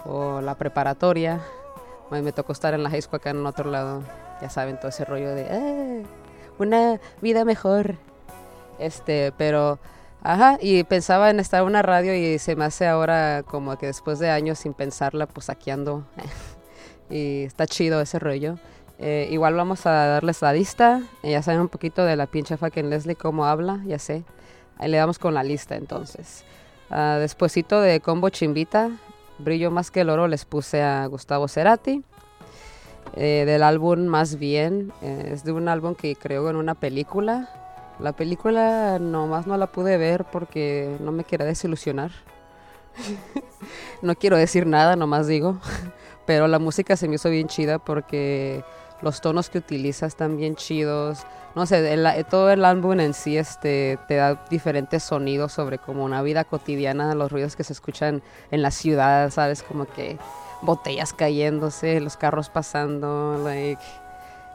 o 0.06 0.40
la 0.42 0.56
preparatoria 0.56 1.42
me 2.10 2.32
tocó 2.32 2.54
estar 2.54 2.74
en 2.74 2.84
la 2.84 2.90
high 2.90 3.02
school 3.02 3.18
acá 3.18 3.32
en 3.32 3.46
otro 3.46 3.70
lado 3.70 4.02
ya 4.42 4.50
saben 4.50 4.78
todo 4.78 4.90
ese 4.90 5.06
rollo 5.06 5.36
de 5.36 5.48
"Eh, 5.50 6.04
una 6.58 7.00
vida 7.22 7.46
mejor 7.46 7.96
este, 8.82 9.32
pero, 9.38 9.80
ajá, 10.22 10.58
y 10.62 10.84
pensaba 10.84 11.30
en 11.30 11.40
estar 11.40 11.62
en 11.62 11.68
una 11.68 11.82
radio 11.82 12.16
y 12.16 12.40
se 12.40 12.56
me 12.56 12.66
hace 12.66 12.88
ahora 12.88 13.44
como 13.44 13.78
que 13.78 13.88
después 13.88 14.20
de 14.20 14.30
años 14.30 14.60
sin 14.60 14.74
pensarla, 14.74 15.28
pues 15.28 15.50
aquí 15.50 15.72
ando. 15.72 16.06
y 17.10 17.44
está 17.44 17.68
chido 17.68 18.02
ese 18.02 18.20
rollo. 18.20 18.58
Eh, 19.00 19.28
igual 19.32 19.56
vamos 19.56 19.86
a 19.86 19.92
darles 19.92 20.42
la 20.42 20.54
lista. 20.54 21.02
Eh, 21.24 21.32
ya 21.32 21.42
saben 21.42 21.62
un 21.62 21.70
poquito 21.70 22.06
de 22.06 22.16
la 22.16 22.28
pinche 22.28 22.58
fucking 22.58 22.90
Leslie 22.90 23.16
cómo 23.16 23.46
habla, 23.46 23.82
ya 23.86 24.00
sé. 24.00 24.24
Ahí 24.78 24.90
le 24.90 24.98
damos 24.98 25.20
con 25.20 25.34
la 25.34 25.44
lista 25.44 25.76
entonces. 25.76 26.44
Despuésito 26.90 27.80
de 27.80 28.02
Combo 28.02 28.28
Chimbita, 28.30 28.92
Brillo 29.38 29.72
más 29.72 29.92
que 29.92 30.02
el 30.02 30.10
oro, 30.10 30.28
les 30.28 30.44
puse 30.44 30.82
a 30.82 31.06
Gustavo 31.06 31.48
Cerati. 31.48 32.04
Eh, 33.16 33.44
del 33.46 33.64
álbum 33.64 34.06
Más 34.06 34.40
Bien, 34.40 34.94
eh, 35.02 35.32
es 35.34 35.44
de 35.44 35.52
un 35.52 35.68
álbum 35.68 35.96
que 35.96 36.16
creó 36.16 36.50
en 36.50 36.56
una 36.56 36.76
película. 36.76 37.50
La 38.02 38.14
película 38.14 38.98
nomás 39.00 39.46
no 39.48 39.58
la 39.58 39.68
pude 39.68 39.98
ver 39.98 40.26
porque 40.26 40.98
no 41.02 41.12
me 41.12 41.24
quería 41.24 41.46
desilusionar. 41.46 42.12
no 44.02 44.16
quiero 44.16 44.38
decir 44.38 44.66
nada, 44.66 44.96
nomás 44.96 45.28
digo. 45.28 45.60
Pero 46.26 46.48
la 46.48 46.60
música 46.60 46.96
se 46.96 47.08
me 47.08 47.16
hizo 47.16 47.30
bien 47.30 47.48
chida 47.48 47.80
porque 47.80 48.64
los 49.02 49.22
tonos 49.22 49.50
que 49.50 49.58
utiliza 49.60 50.06
están 50.06 50.38
bien 50.38 50.56
chidos. 50.56 51.24
No 51.56 51.66
sé, 51.66 51.94
el- 51.94 52.26
todo 52.30 52.50
el 52.52 52.64
álbum 52.64 53.00
en 53.00 53.14
sí 53.14 53.38
este, 53.38 54.00
te 54.08 54.16
da 54.16 54.46
diferentes 54.50 55.04
sonidos 55.04 55.52
sobre 55.52 55.78
como 55.80 56.04
una 56.06 56.22
vida 56.22 56.44
cotidiana, 56.44 57.14
los 57.16 57.32
ruidos 57.32 57.56
que 57.56 57.64
se 57.64 57.74
escuchan 57.74 58.22
en 58.52 58.62
la 58.62 58.72
ciudad, 58.72 59.30
¿sabes? 59.32 59.62
Como 59.64 59.86
que 59.86 60.18
botellas 60.62 61.14
cayéndose, 61.14 62.00
los 62.00 62.18
carros 62.18 62.50
pasando, 62.50 63.42
like, 63.44 63.82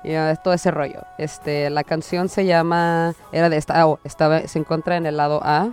ya, 0.05 0.35
todo 0.37 0.55
ese 0.55 0.71
rollo. 0.71 1.03
Este, 1.19 1.71
la 1.71 1.85
canción 1.85 2.29
se 2.29 2.45
llama, 2.45 3.15
era 3.33 3.49
de 3.49 3.57
esta, 3.57 3.87
oh, 3.87 3.99
estaba, 4.05 4.47
se 4.47 4.59
encuentra 4.59 4.97
en 4.97 5.07
el 5.07 5.17
lado 5.17 5.41
A 5.43 5.73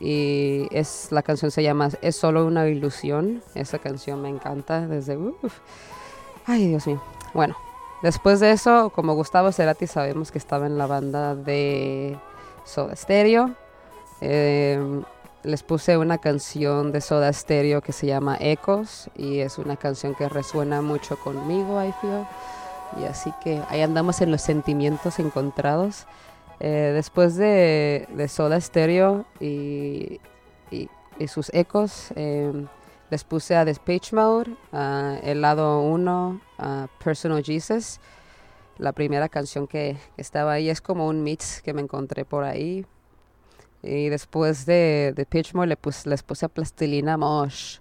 y 0.00 0.68
es 0.70 1.08
la 1.10 1.22
canción 1.22 1.50
se 1.50 1.62
llama 1.62 1.88
Es 2.02 2.16
solo 2.16 2.46
una 2.46 2.66
ilusión. 2.68 3.42
Esa 3.54 3.78
canción 3.78 4.22
me 4.22 4.28
encanta 4.28 4.86
desde, 4.86 5.16
uf. 5.16 5.58
ay 6.46 6.68
Dios 6.68 6.86
mío. 6.86 7.02
Bueno, 7.32 7.56
después 8.02 8.40
de 8.40 8.52
eso, 8.52 8.90
como 8.90 9.14
Gustavo 9.14 9.52
Cerati 9.52 9.86
sabemos 9.86 10.30
que 10.30 10.38
estaba 10.38 10.66
en 10.66 10.78
la 10.78 10.86
banda 10.86 11.34
de 11.34 12.18
Soda 12.64 12.96
Stereo. 12.96 13.54
Eh, 14.20 15.02
les 15.42 15.62
puse 15.62 15.98
una 15.98 16.18
canción 16.18 16.90
de 16.90 17.00
Soda 17.00 17.32
Stereo 17.32 17.82
que 17.82 17.92
se 17.92 18.06
llama 18.06 18.36
Ecos 18.40 19.10
y 19.14 19.40
es 19.40 19.58
una 19.58 19.76
canción 19.76 20.14
que 20.14 20.28
resuena 20.28 20.80
mucho 20.80 21.18
conmigo, 21.18 21.82
I 21.82 21.92
feel. 22.00 22.26
Y 23.00 23.04
así 23.04 23.32
que 23.42 23.60
ahí 23.68 23.80
andamos 23.80 24.20
en 24.20 24.30
los 24.30 24.40
sentimientos 24.42 25.18
encontrados. 25.18 26.06
Eh, 26.60 26.92
después 26.94 27.36
de, 27.36 28.06
de 28.14 28.28
Soda 28.28 28.60
Stereo 28.60 29.24
y, 29.40 30.20
y- 30.70 30.88
sus 31.28 31.52
ecos, 31.54 32.08
eh, 32.16 32.52
les 33.10 33.22
puse 33.24 33.54
a 33.56 33.64
Depeche 33.64 34.14
Mode, 34.16 34.52
a 34.72 35.18
el 35.22 35.40
lado 35.42 35.80
1, 35.80 36.40
a 36.58 36.88
Personal 37.02 37.42
Jesus. 37.44 38.00
La 38.78 38.92
primera 38.92 39.28
canción 39.28 39.66
que, 39.68 39.96
que 40.16 40.22
estaba 40.22 40.52
ahí 40.52 40.68
es 40.68 40.80
como 40.80 41.06
un 41.06 41.22
mix 41.22 41.62
que 41.62 41.72
me 41.72 41.80
encontré 41.82 42.24
por 42.24 42.42
ahí. 42.44 42.84
Y 43.82 44.08
después 44.08 44.66
de, 44.66 45.12
de 45.14 45.26
Pitch 45.26 45.54
Mode 45.54 45.68
le 45.68 45.76
pus- 45.76 46.06
les 46.06 46.22
puse 46.22 46.46
a 46.46 46.48
Plastilina 46.48 47.16
Mosh. 47.16 47.78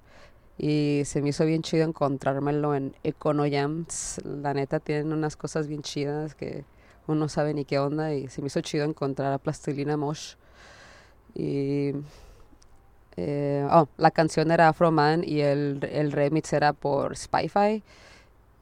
Y 0.57 1.01
se 1.05 1.21
me 1.21 1.29
hizo 1.29 1.45
bien 1.45 1.61
chido 1.63 1.83
encontrármelo 1.85 2.75
en 2.75 2.95
Econoyams. 3.03 4.21
La 4.23 4.53
neta 4.53 4.79
tienen 4.79 5.11
unas 5.13 5.35
cosas 5.35 5.67
bien 5.67 5.81
chidas 5.81 6.35
que 6.35 6.65
uno 7.07 7.21
no 7.21 7.29
sabe 7.29 7.53
ni 7.53 7.65
qué 7.65 7.79
onda. 7.79 8.13
Y 8.13 8.27
se 8.29 8.41
me 8.41 8.47
hizo 8.47 8.61
chido 8.61 8.85
encontrar 8.85 9.33
a 9.33 9.39
Plastilina 9.39 9.97
Mosh. 9.97 10.35
Y. 11.35 11.93
eh, 13.17 13.67
oh, 13.71 13.87
la 13.97 14.11
canción 14.11 14.51
era 14.51 14.69
Afro 14.69 14.91
Man 14.91 15.23
y 15.25 15.41
el, 15.41 15.87
el 15.91 16.11
remix 16.11 16.53
era 16.53 16.73
por 16.73 17.15
Spyfy. 17.15 17.83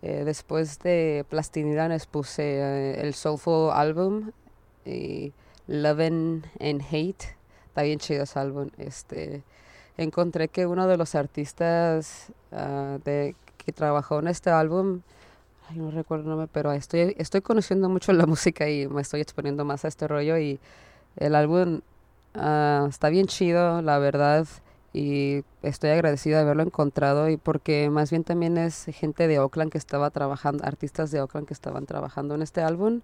Eh, 0.02 0.24
después 0.26 0.80
de 0.80 1.26
Plastilina 1.30 1.88
les 1.88 2.08
puse 2.08 2.44
eh, 2.44 3.02
el 3.02 3.14
Soulful 3.14 3.72
Album 3.72 4.32
y 4.86 5.34
Lovin' 5.68 6.44
and 6.60 6.82
Hate. 6.89 7.36
Está 7.68 7.84
bien 7.84 8.00
chido 8.00 8.24
ese 8.24 8.39
álbum. 8.39 8.70
Este, 8.78 9.44
encontré 9.98 10.48
que 10.48 10.66
uno 10.66 10.88
de 10.88 10.98
los 10.98 11.16
artistas 11.16 12.32
ah, 12.52 12.98
de, 13.04 13.36
que 13.58 13.72
trabajó 13.72 14.20
en 14.20 14.28
este 14.28 14.50
álbum, 14.50 15.02
no 15.76 15.92
recuerdo 15.92 16.24
el 16.24 16.30
nombre, 16.30 16.50
pero 16.52 16.74
estoy, 16.74 17.16
estoy 17.18 17.42
conociendo 17.42 17.88
mucho 17.89 18.12
la 18.14 18.26
música 18.28 18.70
y 18.70 18.88
me 18.88 19.02
estoy 19.02 19.22
exponiendo 19.22 19.66
más 19.66 19.86
a 19.86 19.88
este 19.88 20.08
rollo 20.08 20.38
y 20.38 20.60
el 21.18 21.36
álbum 21.36 21.82
ah, 22.36 22.86
está 22.89 23.10
bien 23.10 23.28
chido, 23.28 23.82
la 23.82 24.00
verdad. 24.00 24.48
y 24.94 25.44
estoy 25.62 25.92
agradecida 25.92 26.38
de 26.38 26.44
haberlo 26.44 26.64
encontrado 26.64 27.30
y 27.30 27.38
porque 27.38 27.89
más 27.89 28.10
bien 28.12 28.24
también 28.24 28.58
es 28.58 28.86
gente 28.94 29.28
de 29.28 29.39
Oakland 29.39 29.72
que 29.72 29.78
estaba 29.78 30.10
trabajando, 30.10 30.66
artistas 30.66 31.12
de 31.12 31.22
Oakland 31.22 31.48
que 31.48 31.54
estaban 31.54 31.86
trabajando 31.86 32.36
en 32.36 32.42
este 32.42 32.62
álbum 32.62 33.02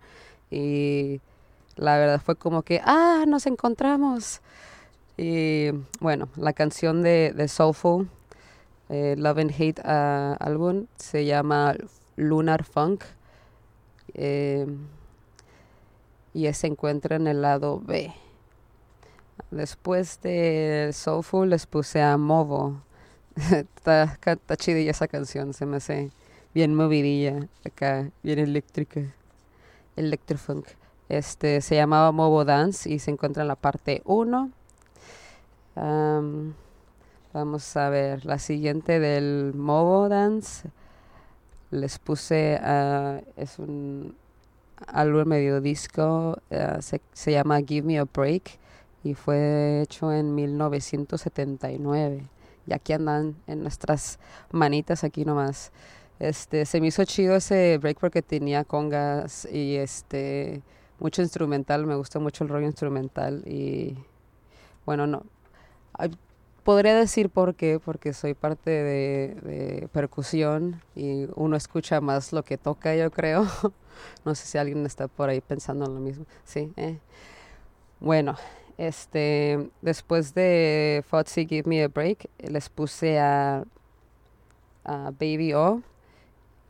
y 0.52 1.22
la 1.78 1.98
verdad 1.98 2.22
fue 2.24 2.36
como 2.36 2.64
que, 2.64 2.82
ah, 2.84 3.26
nos 3.28 3.46
encontramos. 3.46 4.42
Y 5.18 5.72
bueno, 6.00 6.30
la 6.36 6.54
canción 6.54 7.02
de, 7.02 7.34
de 7.36 7.48
Soulful, 7.48 8.08
eh, 8.90 9.16
Love 9.18 9.40
and 9.40 9.52
Hate 9.52 9.82
uh, 9.84 10.38
álbum, 10.40 10.86
se 10.96 11.26
llama 11.26 11.76
Lunar 12.16 12.64
Funk. 12.64 13.04
Eh, 14.14 14.68
y 16.34 16.54
se 16.54 16.68
encuentra 16.68 17.16
en 17.16 17.28
el 17.28 17.42
lado 17.42 17.80
B. 17.80 18.14
Después 19.50 20.22
de 20.22 20.92
Soulful 20.94 21.50
les 21.50 21.66
puse 21.66 22.02
a 22.02 22.16
Movo. 22.18 22.82
está, 23.36 24.18
está 24.24 24.56
chidilla 24.56 24.92
esa 24.92 25.08
canción, 25.08 25.54
se 25.54 25.66
me 25.66 25.78
hace 25.78 26.12
bien 26.54 26.76
movidilla, 26.76 27.48
acá, 27.66 28.12
bien 28.22 28.38
eléctrica. 28.40 29.02
Electrofunk. 29.96 30.68
Este 31.10 31.62
se 31.62 31.76
llamaba 31.76 32.12
Movo 32.12 32.46
Dance 32.46 32.88
y 32.88 33.00
se 33.00 33.10
encuentra 33.10 33.42
en 33.42 33.48
la 33.48 33.56
parte 33.56 34.04
1. 34.06 34.52
Um, 35.78 36.54
vamos 37.34 37.78
a 37.78 37.90
ver 37.90 38.26
la 38.26 38.40
siguiente 38.40 39.00
del 39.00 39.54
Movo 39.54 40.10
Dance. 40.10 40.70
Les 41.70 42.00
puse, 42.00 42.60
uh, 42.60 43.22
es 43.36 43.60
un 43.60 44.16
álbum 44.88 45.28
medio 45.28 45.62
disco, 45.62 46.40
se, 46.80 47.02
se 47.14 47.32
llama 47.32 47.62
Give 47.62 47.86
Me 47.86 48.00
a 48.00 48.06
Break 48.06 48.58
y 49.04 49.14
fue 49.14 49.82
hecho 49.84 50.12
en 50.12 50.34
1979. 50.34 52.24
Y 52.66 52.74
aquí 52.74 52.94
andan 52.94 53.36
en 53.46 53.62
nuestras 53.62 54.18
manitas 54.52 55.04
aquí 55.04 55.26
nomás. 55.26 55.72
Este, 56.20 56.66
se 56.66 56.82
me 56.82 56.88
hizo 56.88 57.06
chido 57.06 57.36
ese 57.36 57.78
break 57.78 58.00
porque 58.00 58.24
tenía 58.24 58.64
congas 58.64 59.48
y 59.52 59.76
este 59.76 60.64
mucho 61.00 61.22
instrumental, 61.22 61.86
me 61.86 61.96
gusta 61.96 62.18
mucho 62.18 62.44
el 62.44 62.50
rollo 62.50 62.66
instrumental 62.66 63.44
y 63.46 63.96
bueno, 64.84 65.06
no 65.06 65.24
podría 66.68 66.96
decir 66.96 67.30
por 67.30 67.56
qué, 67.56 67.80
porque 67.80 68.12
soy 68.12 68.34
parte 68.34 68.70
de, 68.70 69.88
percusión 69.94 70.82
y 70.96 71.26
uno 71.36 71.56
escucha 71.56 72.02
más 72.02 72.34
lo 72.34 72.44
que 72.44 72.58
toca, 72.58 72.94
yo 72.94 73.10
creo. 73.10 73.46
no 74.26 74.36
sé 74.36 74.46
si 74.46 74.58
alguien 74.58 74.86
está 74.86 75.08
por 75.08 75.30
ahí 75.30 75.40
pensando 75.40 75.86
en 75.86 75.94
lo 75.94 76.02
mismo. 76.02 76.26
Sí, 76.44 76.74
eh. 76.76 77.00
Bueno, 78.02 78.36
este, 78.78 79.70
después 79.82 80.34
de 80.34 81.06
Foxy 81.08 81.48
Give 81.48 81.70
Me 81.70 81.84
a 81.84 81.88
Break, 81.88 82.30
les 82.40 82.68
puse 82.68 83.18
a, 83.18 83.64
a 84.84 85.12
Baby 85.18 85.54
O, 85.54 85.82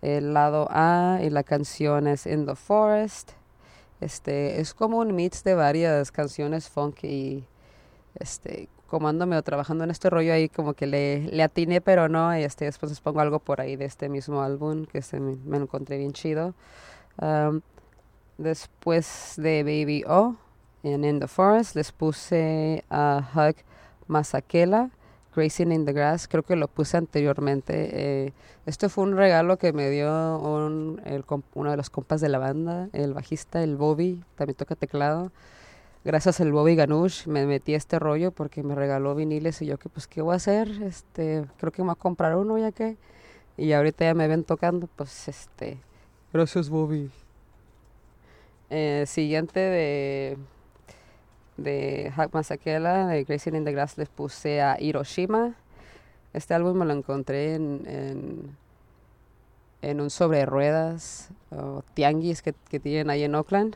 el 0.03 0.32
lado 0.32 0.67
A, 0.69 1.21
y 1.23 1.32
la 1.32 1.41
canción 1.41 2.05
es 2.05 2.28
In 2.28 2.45
the 2.45 2.55
Forest. 2.55 3.32
Este, 3.99 4.61
es 4.61 4.75
como 4.75 4.99
un 4.99 5.15
mix 5.15 5.43
de 5.43 5.55
varias 5.55 6.11
canciones 6.11 6.69
funky. 6.69 7.43
Este, 8.19 8.69
como 8.88 9.09
o 9.09 9.43
trabajando 9.43 9.83
en 9.83 9.91
este 9.91 10.09
rollo 10.09 10.33
ahí, 10.33 10.49
como 10.49 10.73
que 10.73 10.88
le, 10.88 11.27
le 11.27 11.43
atiné, 11.43 11.81
pero 11.81 12.09
no. 12.09 12.31
Este, 12.33 12.65
después 12.65 12.91
les 12.91 13.01
pongo 13.01 13.19
algo 13.19 13.39
por 13.39 13.61
ahí 13.61 13.75
de 13.75 13.85
este 13.85 14.09
mismo 14.09 14.41
álbum, 14.41 14.85
que 14.85 14.97
este 14.99 15.19
me, 15.19 15.35
me 15.45 15.57
encontré 15.57 15.97
bien 15.97 16.13
chido. 16.13 16.53
Um, 17.21 17.61
después 18.38 19.33
de 19.38 19.63
Baby 19.63 20.03
O, 20.07 20.35
en 20.83 21.03
In 21.03 21.19
the 21.19 21.27
Forest. 21.27 21.75
Les 21.75 21.91
puse 21.91 22.83
a 22.89 23.27
Hug 23.33 23.55
Masakela, 24.07 24.89
Grazing 25.35 25.71
in 25.71 25.85
the 25.85 25.93
Grass. 25.93 26.27
Creo 26.27 26.43
que 26.43 26.55
lo 26.55 26.67
puse 26.67 26.97
anteriormente. 26.97 27.89
Eh, 27.91 28.33
esto 28.65 28.89
fue 28.89 29.03
un 29.03 29.15
regalo 29.15 29.57
que 29.57 29.73
me 29.73 29.89
dio 29.89 30.39
un, 30.39 31.01
el, 31.05 31.23
uno 31.53 31.71
de 31.71 31.77
los 31.77 31.89
compas 31.89 32.21
de 32.21 32.29
la 32.29 32.39
banda, 32.39 32.89
el 32.93 33.13
bajista, 33.13 33.63
el 33.63 33.75
Bobby, 33.75 34.23
también 34.35 34.55
toca 34.55 34.75
teclado. 34.75 35.31
Gracias 36.08 36.39
al 36.39 36.53
Bobby 36.53 36.78
Ganush 36.78 37.28
me 37.28 37.45
metí 37.45 37.74
a 37.74 37.78
este 37.78 37.99
rollo 37.99 38.32
porque 38.32 38.64
me 38.64 38.76
regaló 38.76 39.14
viniles 39.14 39.62
y 39.62 39.66
yo 39.66 39.78
que 39.78 39.89
pues 39.89 40.08
qué 40.08 40.22
voy 40.22 40.32
a 40.32 40.36
hacer, 40.38 40.70
este, 40.84 41.43
creo 41.58 41.74
que 41.74 41.82
me 41.82 41.88
voy 41.88 41.95
a 41.97 42.01
comprar 42.01 42.38
uno 42.38 42.58
ya 42.58 42.72
que 42.72 42.95
y 43.58 43.74
ahorita 43.74 44.05
ya 44.05 44.14
me 44.14 44.26
ven 44.30 44.45
tocando, 44.45 44.88
pues 44.95 45.28
este, 45.28 45.82
gracias 46.32 46.70
Bobby. 46.70 47.12
Eh, 48.70 49.03
siguiente 49.05 49.60
de 49.60 50.38
de 51.58 52.10
Hack 52.16 52.34
Masakela, 52.34 53.08
de 53.08 53.26
Grazing 53.26 53.55
in 53.55 53.66
the 53.66 53.74
Grass, 53.74 53.97
les 53.97 54.08
puse 54.08 54.62
a 54.62 54.80
Hiroshima. 54.80 55.55
Este 56.32 56.53
álbum 56.53 56.78
me 56.78 56.86
lo 56.86 56.93
encontré 56.93 57.55
en, 57.55 57.84
en, 57.86 58.58
en 59.82 59.99
un 59.99 60.10
sobre 60.10 60.45
ruedas 60.45 61.32
o 61.51 61.84
tianguis 61.95 62.41
que, 62.41 62.53
que, 62.70 62.80
tienen 62.80 63.10
ahí 63.10 63.24
en 63.24 63.36
Oakland 63.36 63.76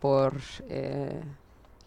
por 0.00 0.34
eh, 0.68 1.22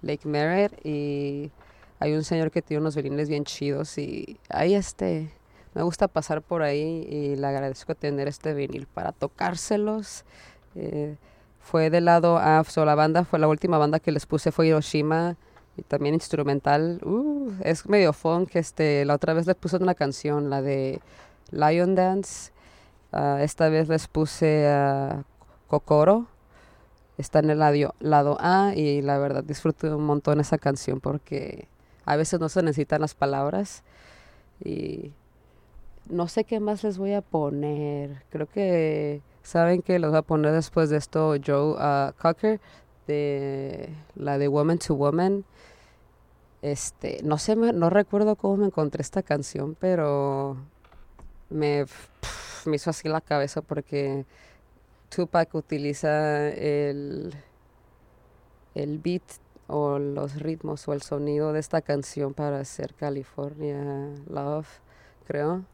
Lake 0.03 0.27
Merritt 0.27 0.73
y 0.85 1.51
hay 1.99 2.13
un 2.13 2.23
señor 2.23 2.51
que 2.51 2.61
tiene 2.61 2.81
unos 2.81 2.95
vinines 2.95 3.29
bien 3.29 3.45
chidos 3.45 3.97
y 3.97 4.39
ahí 4.49 4.75
este 4.75 5.31
me 5.73 5.81
gusta 5.81 6.07
pasar 6.07 6.41
por 6.41 6.61
ahí 6.61 7.07
y 7.09 7.35
le 7.35 7.47
agradezco 7.47 7.95
tener 7.95 8.27
este 8.27 8.53
vinil 8.53 8.85
para 8.85 9.11
tocárselos. 9.11 10.23
Eh, 10.75 11.15
fue 11.59 11.89
del 11.89 12.05
lado 12.05 12.37
A, 12.37 12.63
so 12.65 12.85
la 12.85 12.93
banda 12.93 13.23
fue 13.23 13.39
la 13.39 13.47
última 13.47 13.77
banda 13.77 13.99
que 13.99 14.11
les 14.11 14.25
puse 14.25 14.51
fue 14.51 14.67
Hiroshima 14.67 15.37
y 15.77 15.81
también 15.83 16.13
instrumental. 16.13 16.99
Uh, 17.03 17.53
es 17.63 17.87
medio 17.87 18.13
funk, 18.13 18.55
este, 18.55 19.05
la 19.05 19.15
otra 19.15 19.33
vez 19.33 19.47
les 19.47 19.55
puse 19.55 19.77
una 19.77 19.95
canción, 19.95 20.49
la 20.49 20.61
de 20.61 21.01
Lion 21.51 21.95
Dance. 21.95 22.51
Uh, 23.11 23.37
esta 23.37 23.69
vez 23.69 23.87
les 23.87 24.07
puse 24.07 24.67
a 24.67 25.23
Kokoro. 25.67 26.27
Está 27.17 27.39
en 27.39 27.49
el 27.51 27.59
lado, 27.59 27.95
lado 27.99 28.37
A 28.39 28.73
y 28.75 29.01
la 29.01 29.17
verdad 29.17 29.43
disfruto 29.43 29.95
un 29.97 30.05
montón 30.05 30.39
esa 30.39 30.57
canción 30.57 30.99
porque 30.99 31.67
a 32.05 32.15
veces 32.15 32.39
no 32.39 32.49
se 32.49 32.63
necesitan 32.63 33.01
las 33.01 33.13
palabras 33.13 33.83
y 34.63 35.11
no 36.09 36.27
sé 36.27 36.43
qué 36.43 36.59
más 36.59 36.83
les 36.83 36.97
voy 36.97 37.13
a 37.13 37.21
poner. 37.21 38.23
Creo 38.29 38.47
que 38.47 39.21
Saben 39.43 39.81
que 39.81 39.99
los 39.99 40.11
voy 40.11 40.19
a 40.19 40.21
poner 40.21 40.53
después 40.53 40.89
de 40.89 40.95
esto 40.97 41.35
Joe 41.45 41.73
uh, 41.73 42.13
Cocker, 42.17 42.61
de 43.07 43.89
la 44.15 44.37
de 44.37 44.47
Woman 44.47 44.79
to 44.79 44.95
Woman. 44.95 45.43
Este, 46.61 47.19
no 47.23 47.37
sé, 47.37 47.57
no 47.57 47.89
recuerdo 47.89 48.37
cómo 48.37 48.55
me 48.55 48.67
encontré 48.67 49.01
esta 49.01 49.21
canción, 49.21 49.75
pero 49.77 50.55
me, 51.49 51.85
me 52.65 52.77
hizo 52.77 52.89
así 52.89 53.09
la 53.09 53.19
cabeza 53.19 53.61
porque 53.61 54.25
Tupac 55.15 55.53
utiliza 55.53 56.49
el, 56.49 57.33
el 58.73 58.97
beat 58.97 59.21
o 59.67 59.99
los 59.99 60.35
ritmos 60.35 60.87
o 60.87 60.93
el 60.93 61.01
sonido 61.03 61.53
de 61.53 61.59
esta 61.59 61.81
canción 61.81 62.33
para 62.33 62.59
hacer 62.59 62.95
California 62.95 64.09
Love, 64.27 64.67
creo. 65.27 65.65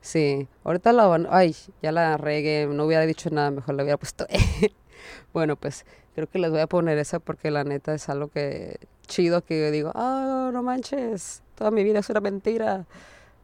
Sí, 0.00 0.48
ahorita 0.64 0.92
la 0.92 1.14
ay, 1.30 1.54
ya 1.82 1.92
la 1.92 2.16
regué, 2.16 2.66
no 2.66 2.84
hubiera 2.86 3.06
dicho 3.06 3.30
nada, 3.30 3.50
mejor 3.50 3.74
le 3.74 3.82
hubiera 3.82 3.98
puesto. 3.98 4.26
bueno, 5.34 5.56
pues 5.56 5.84
creo 6.14 6.28
que 6.28 6.38
les 6.38 6.50
voy 6.50 6.60
a 6.60 6.66
poner 6.66 6.98
esa 6.98 7.18
porque 7.18 7.50
la 7.50 7.64
neta 7.64 7.94
es 7.94 8.08
algo 8.08 8.28
que 8.28 8.78
chido 9.06 9.44
que 9.44 9.60
yo 9.60 9.70
digo, 9.70 9.92
ah, 9.94 10.50
no 10.52 10.62
manches, 10.62 11.42
toda 11.54 11.70
mi 11.70 11.84
vida 11.84 11.98
es 11.98 12.08
una 12.10 12.20
mentira. 12.20 12.86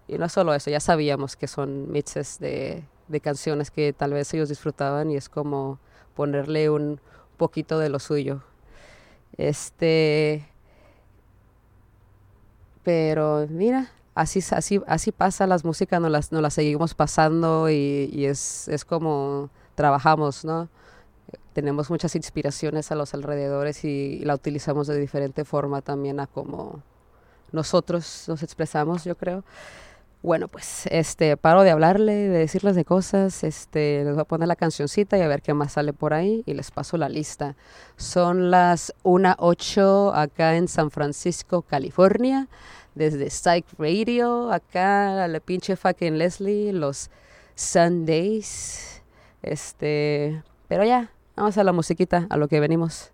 Y 0.09 0.19
no 0.19 0.29
solo 0.29 0.55
eso, 0.55 0.71
ya 0.71 0.81
sabíamos 0.81 1.37
que 1.37 1.47
son 1.47 1.93
mixes 1.93 2.39
de, 2.41 2.85
de 3.11 3.21
canciones 3.21 3.71
que 3.71 3.93
tal 3.93 4.13
vez 4.13 4.33
ellos 4.33 4.49
disfrutaban 4.49 5.11
y 5.11 5.17
es 5.17 5.29
como 5.29 5.79
ponerle 6.15 6.71
un 6.71 7.01
poquito 7.37 7.79
de 7.79 7.89
lo 7.89 7.99
suyo. 7.99 8.43
Este, 9.37 10.47
pero 12.85 13.47
mira, 13.51 13.91
así, 14.15 14.41
así, 14.53 14.81
así 14.87 15.13
pasa, 15.13 15.47
las 15.47 15.65
músicas 15.65 16.01
nos 16.01 16.11
las, 16.11 16.33
nos 16.33 16.43
las 16.43 16.55
seguimos 16.55 16.95
pasando 16.95 17.69
y, 17.71 18.25
es, 18.27 18.69
es 18.69 18.85
como 18.85 19.51
trabajamos, 19.75 20.45
¿no? 20.45 20.69
Tenemos 21.53 21.91
muchas 21.91 22.15
inspiraciones 22.15 22.93
a 22.93 22.95
los 22.95 23.13
alrededores 23.15 23.85
y, 23.85 24.19
y 24.21 24.25
la 24.25 24.35
utilizamos 24.35 24.87
de 24.87 24.99
diferente 24.99 25.45
forma 25.45 25.83
también 25.83 26.21
a 26.21 26.27
como 26.27 26.83
nosotros 27.53 28.27
nos 28.29 28.43
expresamos, 28.43 29.05
yo 29.05 29.17
creo. 29.17 29.43
Bueno, 30.23 30.49
pues 30.49 30.87
este 30.91 31.35
paro 31.39 31.63
de 31.63 31.71
hablarle, 31.71 32.13
de 32.13 32.39
decirles 32.39 32.77
de 32.77 32.85
cosas, 32.85 33.43
este 33.43 34.05
les 34.05 34.13
voy 34.13 34.21
a 34.21 34.25
poner 34.25 34.49
la 34.49 34.57
cancioncita 34.57 35.17
y 35.17 35.23
a 35.23 35.29
ver 35.29 35.41
qué 35.41 35.55
más 35.55 35.73
sale 35.73 35.95
por 35.95 36.13
ahí 36.13 36.43
y 36.45 36.53
les 36.53 36.71
paso 36.71 36.99
la 36.99 37.09
lista. 37.09 37.57
Son 37.97 38.51
las 38.51 38.93
1:08 39.03 40.13
acá 40.15 40.57
en 40.57 40.69
San 40.69 40.91
Francisco, 40.91 41.63
California 41.63 42.49
desde 42.95 43.31
Psych 43.31 43.65
Radio, 43.79 44.53
acá 44.53 45.27
la 45.27 45.41
pinche 45.41 45.75
fucking 45.77 46.19
Leslie, 46.19 46.73
los 46.75 47.11
Sundays. 47.55 49.03
Este, 49.43 50.43
pero 50.69 50.85
ya, 50.85 51.11
vamos 51.35 51.57
a 51.57 51.65
la 51.65 51.73
musiquita, 51.73 52.27
a 52.29 52.37
lo 52.37 52.47
que 52.49 52.61
venimos. 52.61 53.11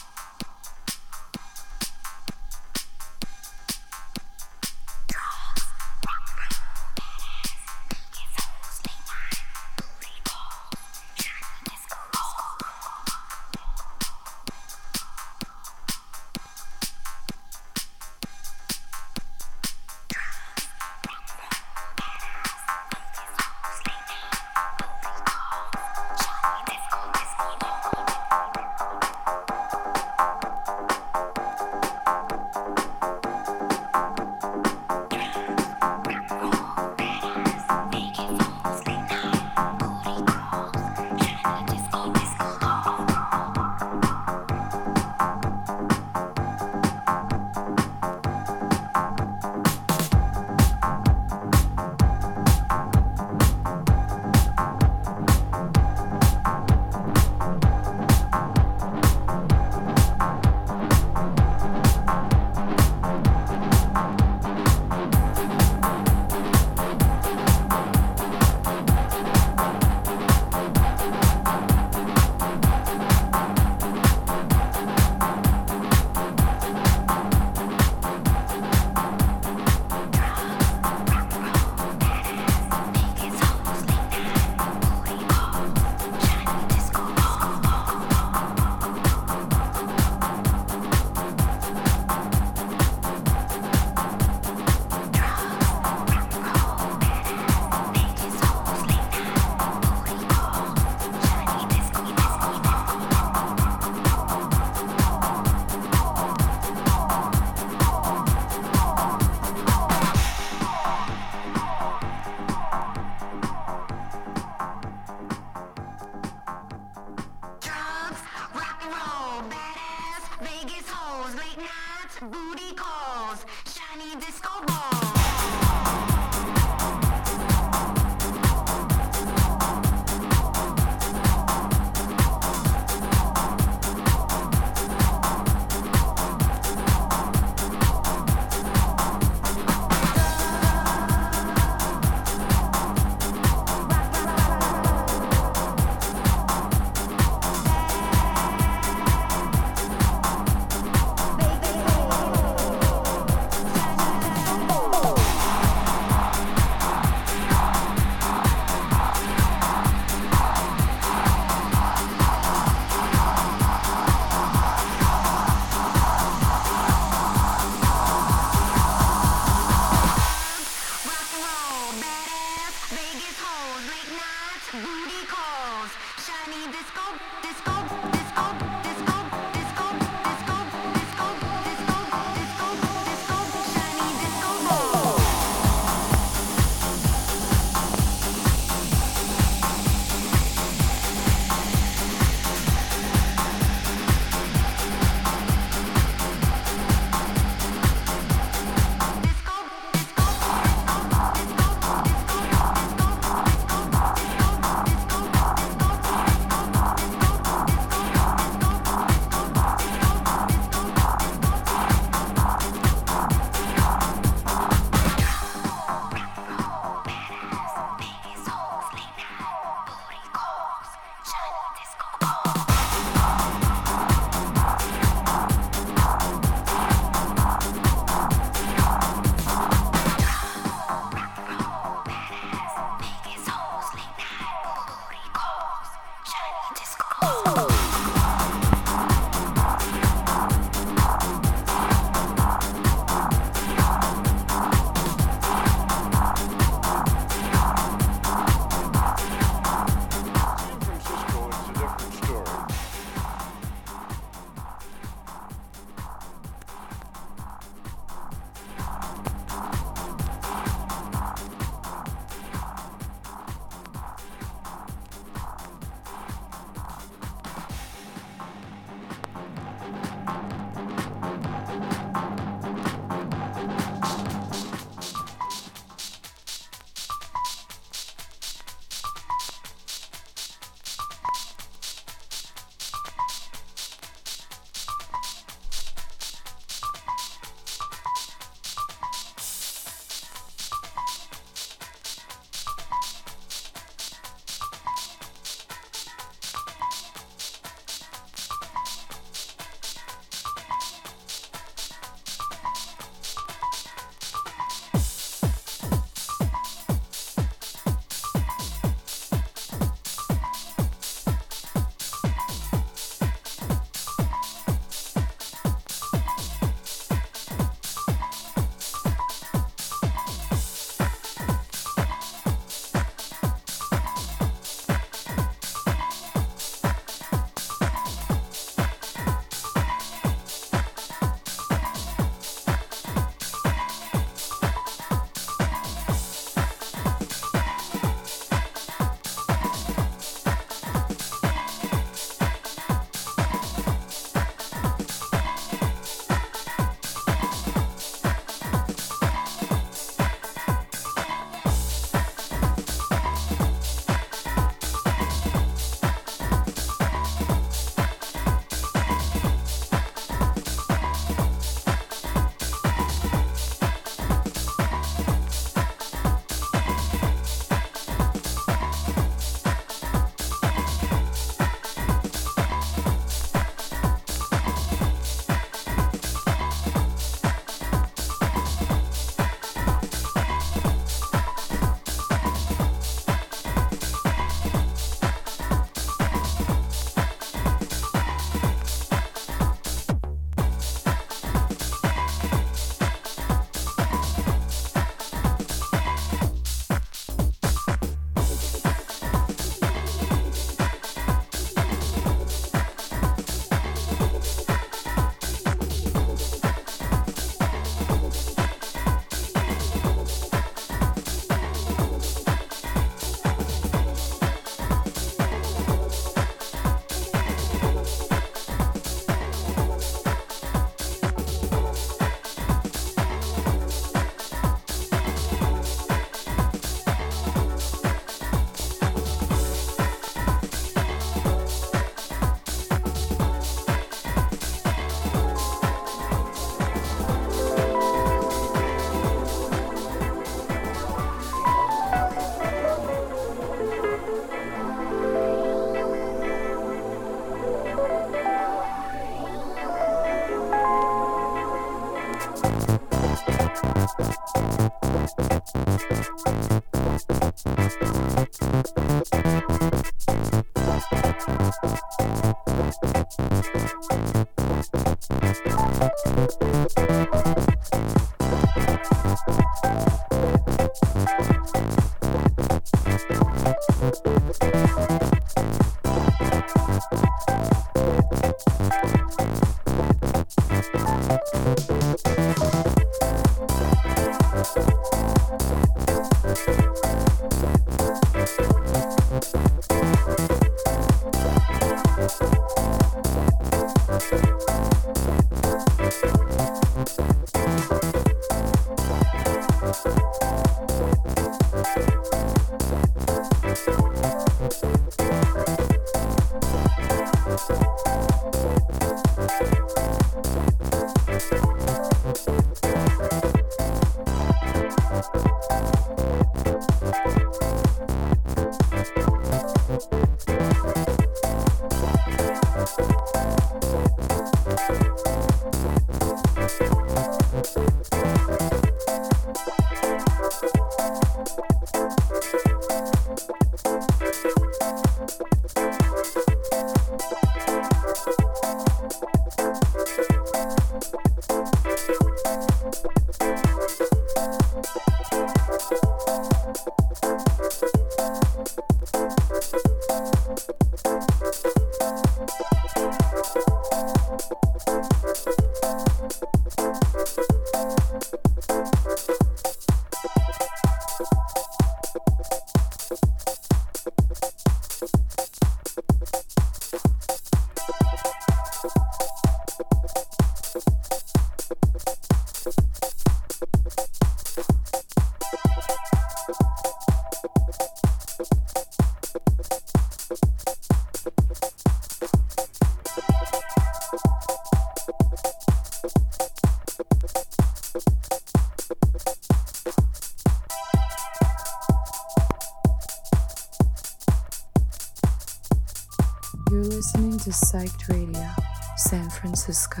To 597.42 597.50
Psyched 597.50 598.08
Radio, 598.08 598.48
San 598.96 599.28
Francisco. 599.28 600.00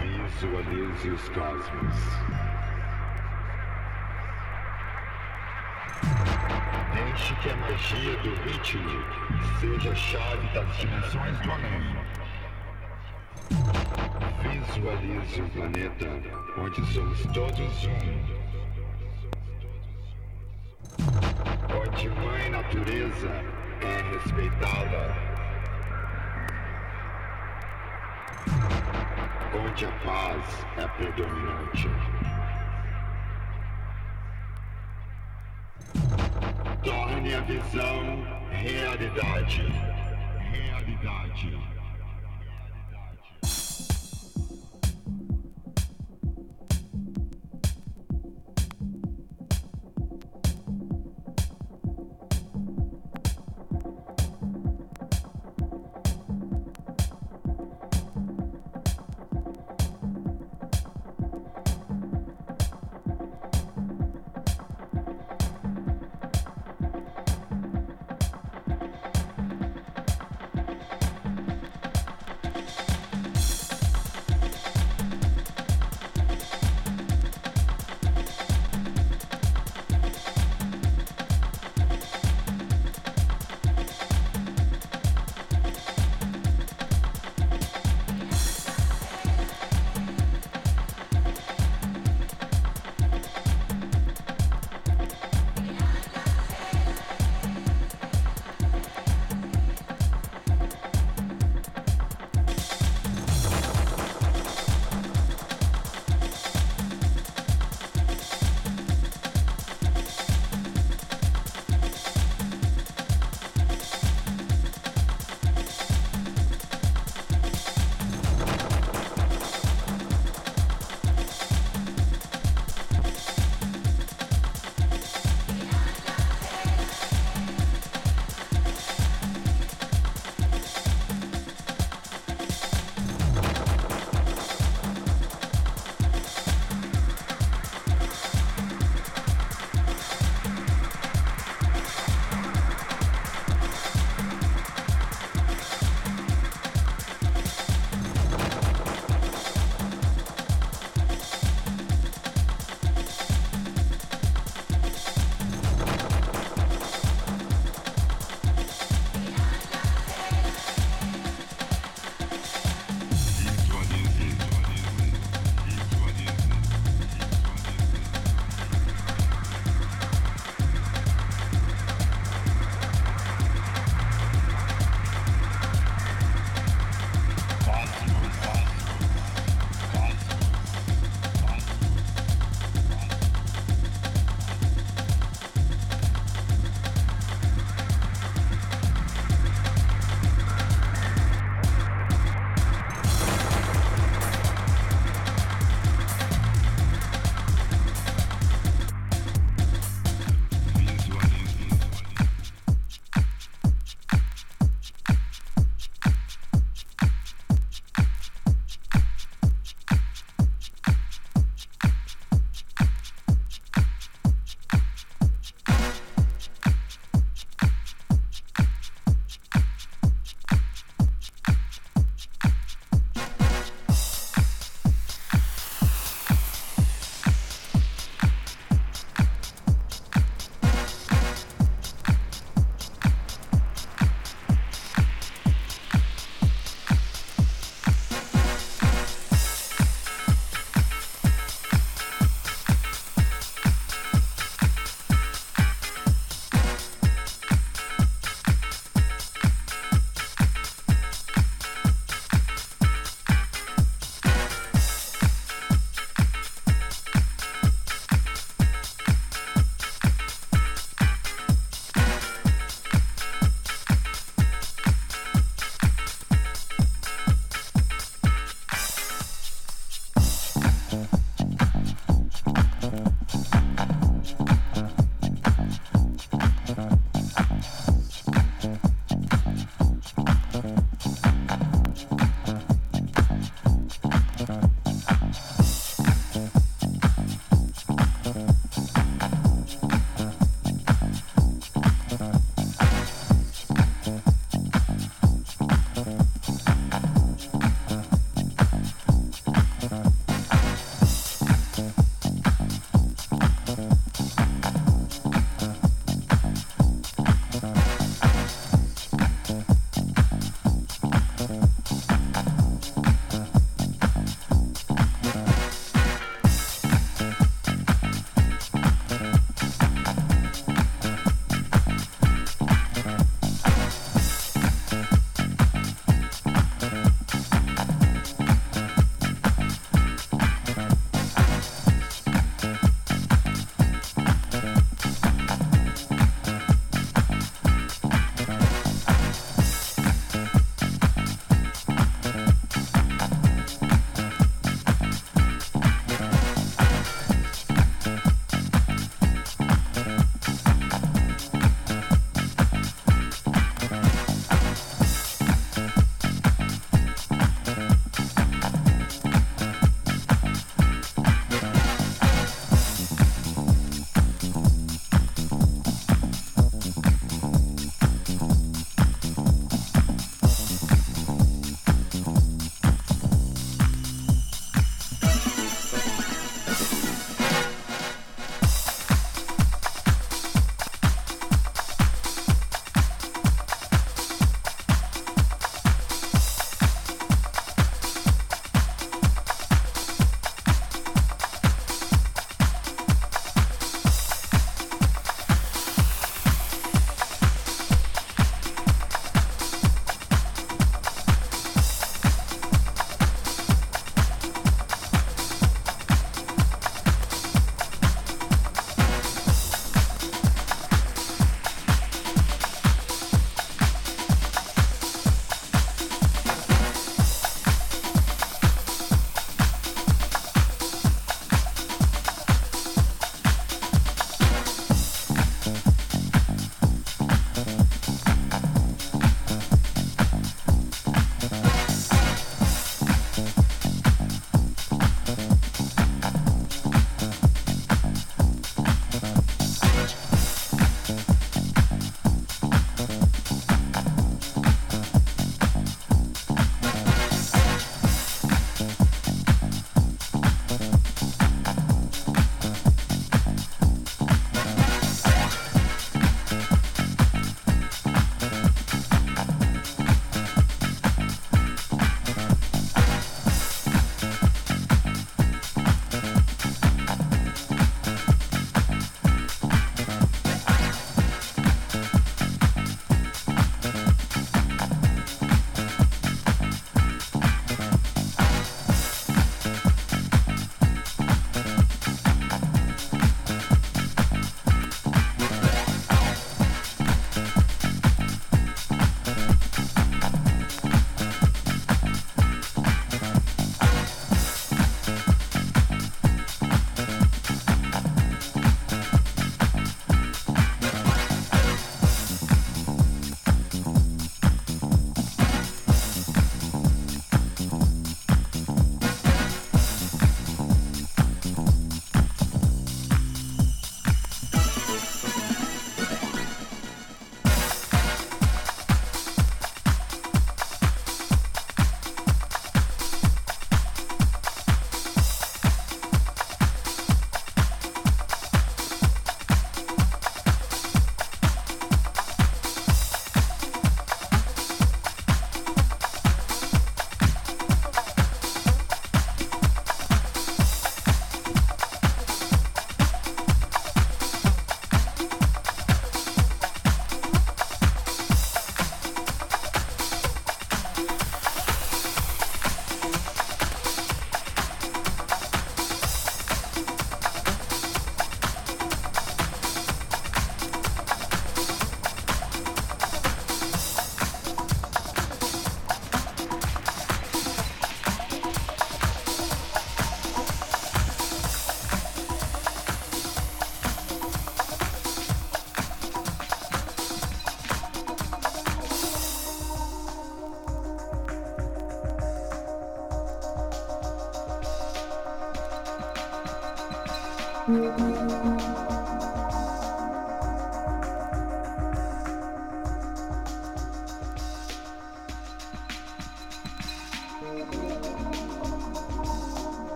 Visualize 0.00 1.10
os 1.10 1.28
cosmos. 1.28 1.96
Deixe 6.92 7.34
que 7.36 7.50
a 7.50 7.56
magia 7.56 8.16
do 8.24 8.34
ritmo 8.42 8.90
seja 9.60 9.92
a 9.92 9.94
chave 9.94 10.48
das 10.54 10.76
dimensões 10.78 11.38
do 11.38 11.52
além. 11.52 11.96
Visualize 14.42 15.40
um 15.40 15.48
planeta 15.50 16.08
onde 16.58 16.84
somos 16.92 17.22
todos 17.32 17.84
um. 17.86 17.92
Onde 21.80 22.08
Mãe 22.08 22.50
Natureza 22.50 23.62
é 23.82 24.02
respeitada. 24.14 24.81
A 29.84 29.90
paz 30.04 30.64
é 30.76 30.86
predominante. 30.96 31.88
Torne 36.84 37.34
a 37.34 37.40
visão 37.40 38.22
realidade. 38.52 39.66
Realidade. 40.38 41.81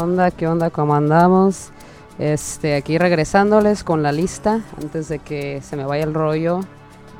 Onda? 0.00 0.30
¿Qué 0.30 0.46
onda? 0.46 0.70
¿Cómo 0.70 0.94
andamos? 0.94 1.70
Este, 2.18 2.74
aquí 2.74 2.98
regresándoles 2.98 3.84
con 3.84 4.02
la 4.02 4.12
lista 4.12 4.60
antes 4.80 5.08
de 5.08 5.18
que 5.20 5.62
se 5.62 5.76
me 5.76 5.84
vaya 5.84 6.04
el 6.04 6.14
rollo 6.14 6.60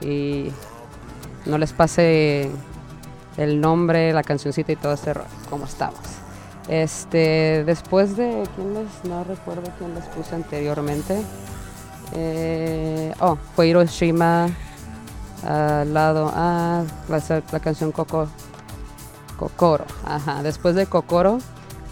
y 0.02 0.51
no 1.47 1.59
les 1.59 1.73
pase 1.73 2.51
el 3.36 3.61
nombre, 3.61 4.12
la 4.12 4.23
cancioncita 4.23 4.73
y 4.73 4.77
todo 4.77 4.93
este 4.93 5.15
rollo, 5.15 5.28
como 5.48 5.65
estamos. 5.65 6.01
Este, 6.69 7.65
después 7.65 8.16
de 8.16 8.44
quién 8.55 8.74
les 8.74 9.05
no 9.05 9.24
recuerdo 9.24 9.62
quién 9.78 9.94
les 9.94 10.05
puse 10.07 10.35
anteriormente. 10.35 11.23
Eh, 12.12 13.15
oh, 13.20 13.36
fue 13.55 13.69
Hiroshima 13.69 14.48
al 15.47 15.94
lado 15.94 16.31
ah, 16.35 16.82
la, 17.09 17.43
la 17.52 17.61
canción 17.61 17.93
Coco 17.93 18.28
Kokoro. 19.39 19.85
Ajá, 20.05 20.43
después 20.43 20.74
de 20.74 20.86
Kokoro 20.86 21.39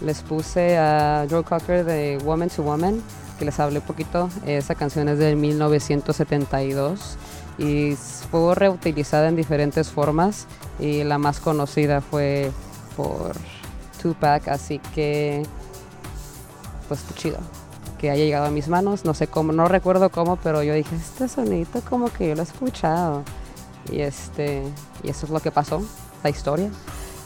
les 0.01 0.21
puse 0.21 0.77
a 0.77 1.25
Joe 1.29 1.43
Cocker 1.43 1.83
de 1.83 2.17
Woman 2.23 2.49
to 2.49 2.63
Woman, 2.63 3.01
que 3.37 3.45
les 3.45 3.59
hablé 3.59 3.79
un 3.79 3.85
poquito. 3.85 4.29
Esa 4.45 4.75
canción 4.75 5.09
es 5.09 5.17
del 5.17 5.35
1972 5.35 7.17
y 7.57 7.95
fue 8.31 8.55
reutilizada 8.55 9.27
en 9.27 9.35
diferentes 9.35 9.89
formas 9.89 10.47
y 10.79 11.03
la 11.03 11.17
más 11.17 11.39
conocida 11.39 12.01
fue 12.01 12.51
por 12.95 13.33
Tupac, 14.01 14.47
así 14.47 14.79
que 14.93 15.43
pues 16.87 17.01
chido 17.15 17.37
que 17.99 18.09
haya 18.09 18.23
llegado 18.23 18.45
a 18.45 18.49
mis 18.49 18.69
manos, 18.69 19.03
no 19.03 19.13
sé 19.13 19.27
cómo, 19.27 19.51
no 19.51 19.67
recuerdo 19.67 20.09
cómo, 20.09 20.37
pero 20.37 20.63
yo 20.63 20.73
dije, 20.73 20.95
este 20.95 21.27
sonito 21.27 21.81
como 21.81 22.11
que 22.11 22.29
yo 22.29 22.35
lo 22.35 22.41
he 22.41 22.45
escuchado 22.45 23.23
y 23.91 23.99
este 23.99 24.63
y 25.03 25.09
eso 25.09 25.25
es 25.25 25.31
lo 25.31 25.39
que 25.41 25.51
pasó, 25.51 25.83
la 26.23 26.29
historia. 26.29 26.71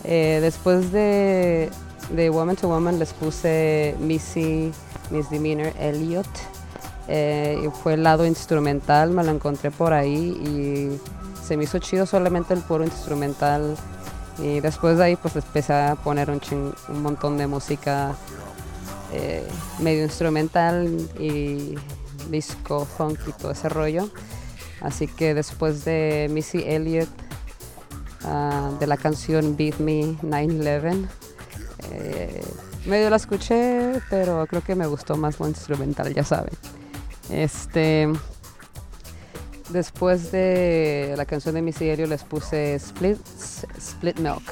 Eh, 0.04 0.40
después 0.42 0.92
de, 0.92 1.70
de 2.10 2.30
Woman 2.30 2.56
to 2.56 2.68
Woman 2.68 3.00
les 3.00 3.14
puse 3.14 3.96
Missy 4.00 4.72
Misdemeanor 5.12 5.74
Elliot. 5.80 6.28
Eh, 7.08 7.70
fue 7.82 7.96
el 7.96 8.04
lado 8.04 8.26
instrumental, 8.26 9.12
me 9.12 9.24
lo 9.24 9.32
encontré 9.32 9.72
por 9.72 9.94
ahí 9.94 10.38
y 10.42 11.00
se 11.46 11.58
me 11.58 11.66
hizo 11.66 11.80
chido 11.80 12.06
solamente 12.06 12.54
el 12.54 12.62
puro 12.62 12.84
instrumental. 12.84 13.76
Y 14.40 14.60
después 14.62 14.98
de 14.98 15.04
ahí 15.04 15.16
pues 15.16 15.36
empecé 15.36 15.74
a 15.74 15.96
poner 15.96 16.30
un, 16.30 16.40
chin- 16.40 16.74
un 16.90 17.02
montón 17.04 17.38
de 17.38 17.46
música 17.48 18.16
eh, 19.12 19.46
medio 19.80 20.04
instrumental 20.04 20.88
y 21.20 21.76
disco, 22.30 22.86
funk 22.86 23.20
y 23.28 23.32
todo 23.34 23.52
ese 23.52 23.70
rollo. 23.70 24.10
Así 24.82 25.08
que 25.08 25.34
después 25.34 25.86
de 25.86 26.28
Missy 26.32 26.64
Elliott, 26.66 27.10
ah, 28.26 28.72
de 28.80 28.88
la 28.88 28.98
canción 28.98 29.56
Beat 29.56 29.78
Me 29.80 30.16
9-11, 30.24 31.06
eh, 31.92 32.44
medio 32.86 33.10
la 33.10 33.18
escuché, 33.18 34.02
pero 34.10 34.46
creo 34.48 34.64
que 34.64 34.76
me 34.76 34.88
gustó 34.88 35.18
más 35.18 35.40
lo 35.40 35.48
instrumental, 35.48 36.14
ya 36.14 36.24
saben. 36.24 36.54
Este, 37.30 38.12
después 39.70 40.32
de 40.32 41.14
la 41.18 41.26
canción 41.26 41.56
de 41.56 41.62
Missy 41.62 41.90
Elliott 41.90 42.10
les 42.10 42.24
puse 42.24 42.76
Split, 42.76 43.20
Split 43.78 44.20
Milk. 44.20 44.44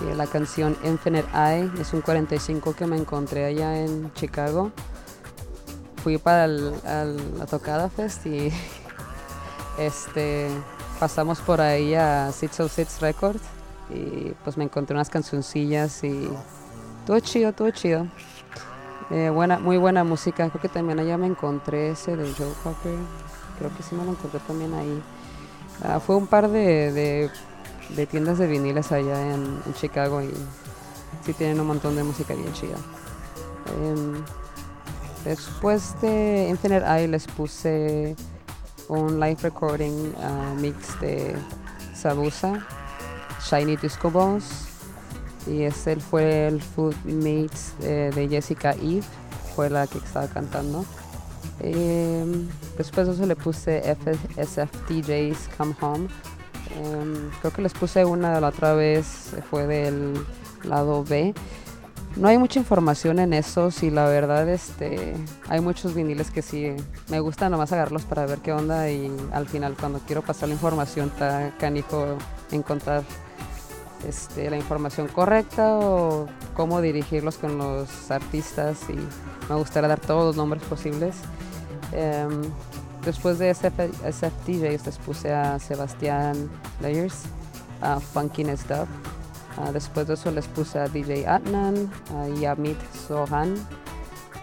Y 0.00 0.16
la 0.16 0.26
canción 0.26 0.76
Infinite 0.84 1.28
Eye 1.34 1.70
es 1.78 1.92
un 1.92 2.00
45 2.00 2.74
que 2.74 2.86
me 2.86 2.96
encontré 2.96 3.44
allá 3.44 3.78
en 3.78 4.12
Chicago. 4.14 4.72
Fui 6.02 6.18
para 6.18 6.46
la 6.46 7.46
tocada 7.48 7.90
fest 7.90 8.26
y 8.26 8.50
este 9.78 10.48
pasamos 10.98 11.40
por 11.40 11.60
ahí 11.60 11.94
a 11.94 12.32
Six 12.32 12.60
of 12.60 12.72
Six 12.72 13.00
Records 13.00 13.42
y 13.94 14.34
pues 14.44 14.56
me 14.56 14.64
encontré 14.64 14.94
unas 14.94 15.10
cancioncillas 15.10 16.02
y 16.04 16.28
todo 17.06 17.20
chido, 17.20 17.52
todo 17.52 17.70
chido. 17.70 18.06
Eh, 19.10 19.30
buena, 19.30 19.58
muy 19.58 19.76
buena 19.76 20.04
música. 20.04 20.48
Creo 20.48 20.60
que 20.62 20.68
también 20.68 20.98
allá 21.00 21.18
me 21.18 21.26
encontré 21.26 21.90
ese 21.90 22.16
de 22.16 22.32
Joe 22.32 22.52
Cocker. 22.62 22.96
Creo 23.58 23.74
que 23.76 23.82
sí 23.82 23.94
me 23.94 24.04
lo 24.04 24.12
encontré 24.12 24.40
también 24.40 24.72
ahí. 24.74 25.02
Ah, 25.84 26.00
fue 26.00 26.16
un 26.16 26.26
par 26.26 26.48
de, 26.48 27.30
de- 27.94 28.06
tiendas 28.06 28.38
de 28.38 28.46
viniles 28.46 28.90
allá 28.92 29.20
en, 29.34 29.60
en 29.66 29.74
Chicago 29.74 30.22
y 30.22 30.30
sí 31.26 31.32
tienen 31.34 31.60
un 31.60 31.66
montón 31.66 31.94
de 31.96 32.02
música 32.04 32.34
bien 32.34 32.52
chida. 32.54 32.76
Em, 33.82 34.14
después 35.24 35.94
de 36.00 36.46
Infinite 36.48 36.84
Eye 36.86 37.08
les 37.08 37.26
puse 37.26 38.16
un 38.88 39.20
live 39.20 39.36
recording 39.42 40.12
ah, 40.22 40.54
mix 40.58 40.98
de 41.00 41.36
Sabusa, 41.94 42.66
Shiny 43.48 43.76
Disco 43.76 44.10
Balls. 44.10 44.68
Y 45.46 45.62
ese 45.62 45.96
fue 45.96 46.46
el 46.46 46.62
Food 46.62 46.94
Mates 47.04 47.74
eh, 47.82 48.10
de 48.14 48.28
Jessica 48.28 48.72
Eve, 48.72 49.02
fue 49.56 49.68
la 49.68 49.86
que 49.86 49.98
estaba 49.98 50.28
cantando. 50.28 50.84
Em, 51.58 52.48
después 52.78 53.06
de 53.06 53.14
eso 53.14 53.26
le 53.26 53.36
puse 53.36 53.82
SFTJ's 54.36 55.48
Come 55.56 55.74
Home. 55.80 56.08
Em, 56.76 57.30
creo 57.40 57.52
que 57.52 57.62
les 57.62 57.72
puse 57.72 58.04
una 58.04 58.40
la 58.40 58.48
otra 58.48 58.74
vez, 58.74 59.32
fue 59.50 59.66
del 59.66 60.14
lado 60.62 61.04
B. 61.04 61.34
No 62.16 62.28
hay 62.28 62.36
mucha 62.36 62.58
información 62.58 63.18
en 63.18 63.32
esos 63.32 63.82
y 63.82 63.90
la 63.90 64.06
verdad 64.06 64.48
este 64.48 65.14
hay 65.48 65.60
muchos 65.60 65.94
viniles 65.94 66.30
que 66.30 66.42
sí 66.42 66.74
me 67.08 67.20
gusta 67.20 67.48
nomás 67.48 67.72
agarrarlos 67.72 68.04
para 68.04 68.26
ver 68.26 68.38
qué 68.40 68.52
onda 68.52 68.90
y 68.90 69.10
al 69.32 69.46
final 69.48 69.76
cuando 69.78 69.98
quiero 70.00 70.20
pasar 70.20 70.48
la 70.48 70.54
información 70.54 71.08
está 71.08 71.54
canijo 71.58 72.18
encontrar 72.50 73.02
este, 74.06 74.50
la 74.50 74.56
información 74.56 75.08
correcta 75.08 75.78
o 75.78 76.26
cómo 76.54 76.80
dirigirlos 76.80 77.38
con 77.38 77.56
los 77.56 78.10
artistas 78.10 78.78
y 78.88 78.94
me 79.48 79.56
gustaría 79.56 79.88
dar 79.88 80.00
todos 80.00 80.24
los 80.26 80.36
nombres 80.36 80.62
posibles. 80.64 81.14
Em, 81.92 82.42
después 83.04 83.38
de 83.38 83.50
SF, 83.50 83.90
SFTJ 84.04 84.84
les 84.84 84.98
puse 84.98 85.32
a 85.32 85.58
Sebastián 85.58 86.50
Layers, 86.80 87.22
a 87.80 88.00
Funkiness 88.00 88.66
Dub. 88.68 88.86
Ah, 89.58 89.70
después 89.72 90.06
de 90.06 90.14
eso 90.14 90.30
les 90.30 90.46
puse 90.46 90.78
a 90.78 90.88
DJ 90.88 91.26
Adnan, 91.26 91.90
a 92.16 92.28
Yamit 92.28 92.78
Sohan, 93.06 93.54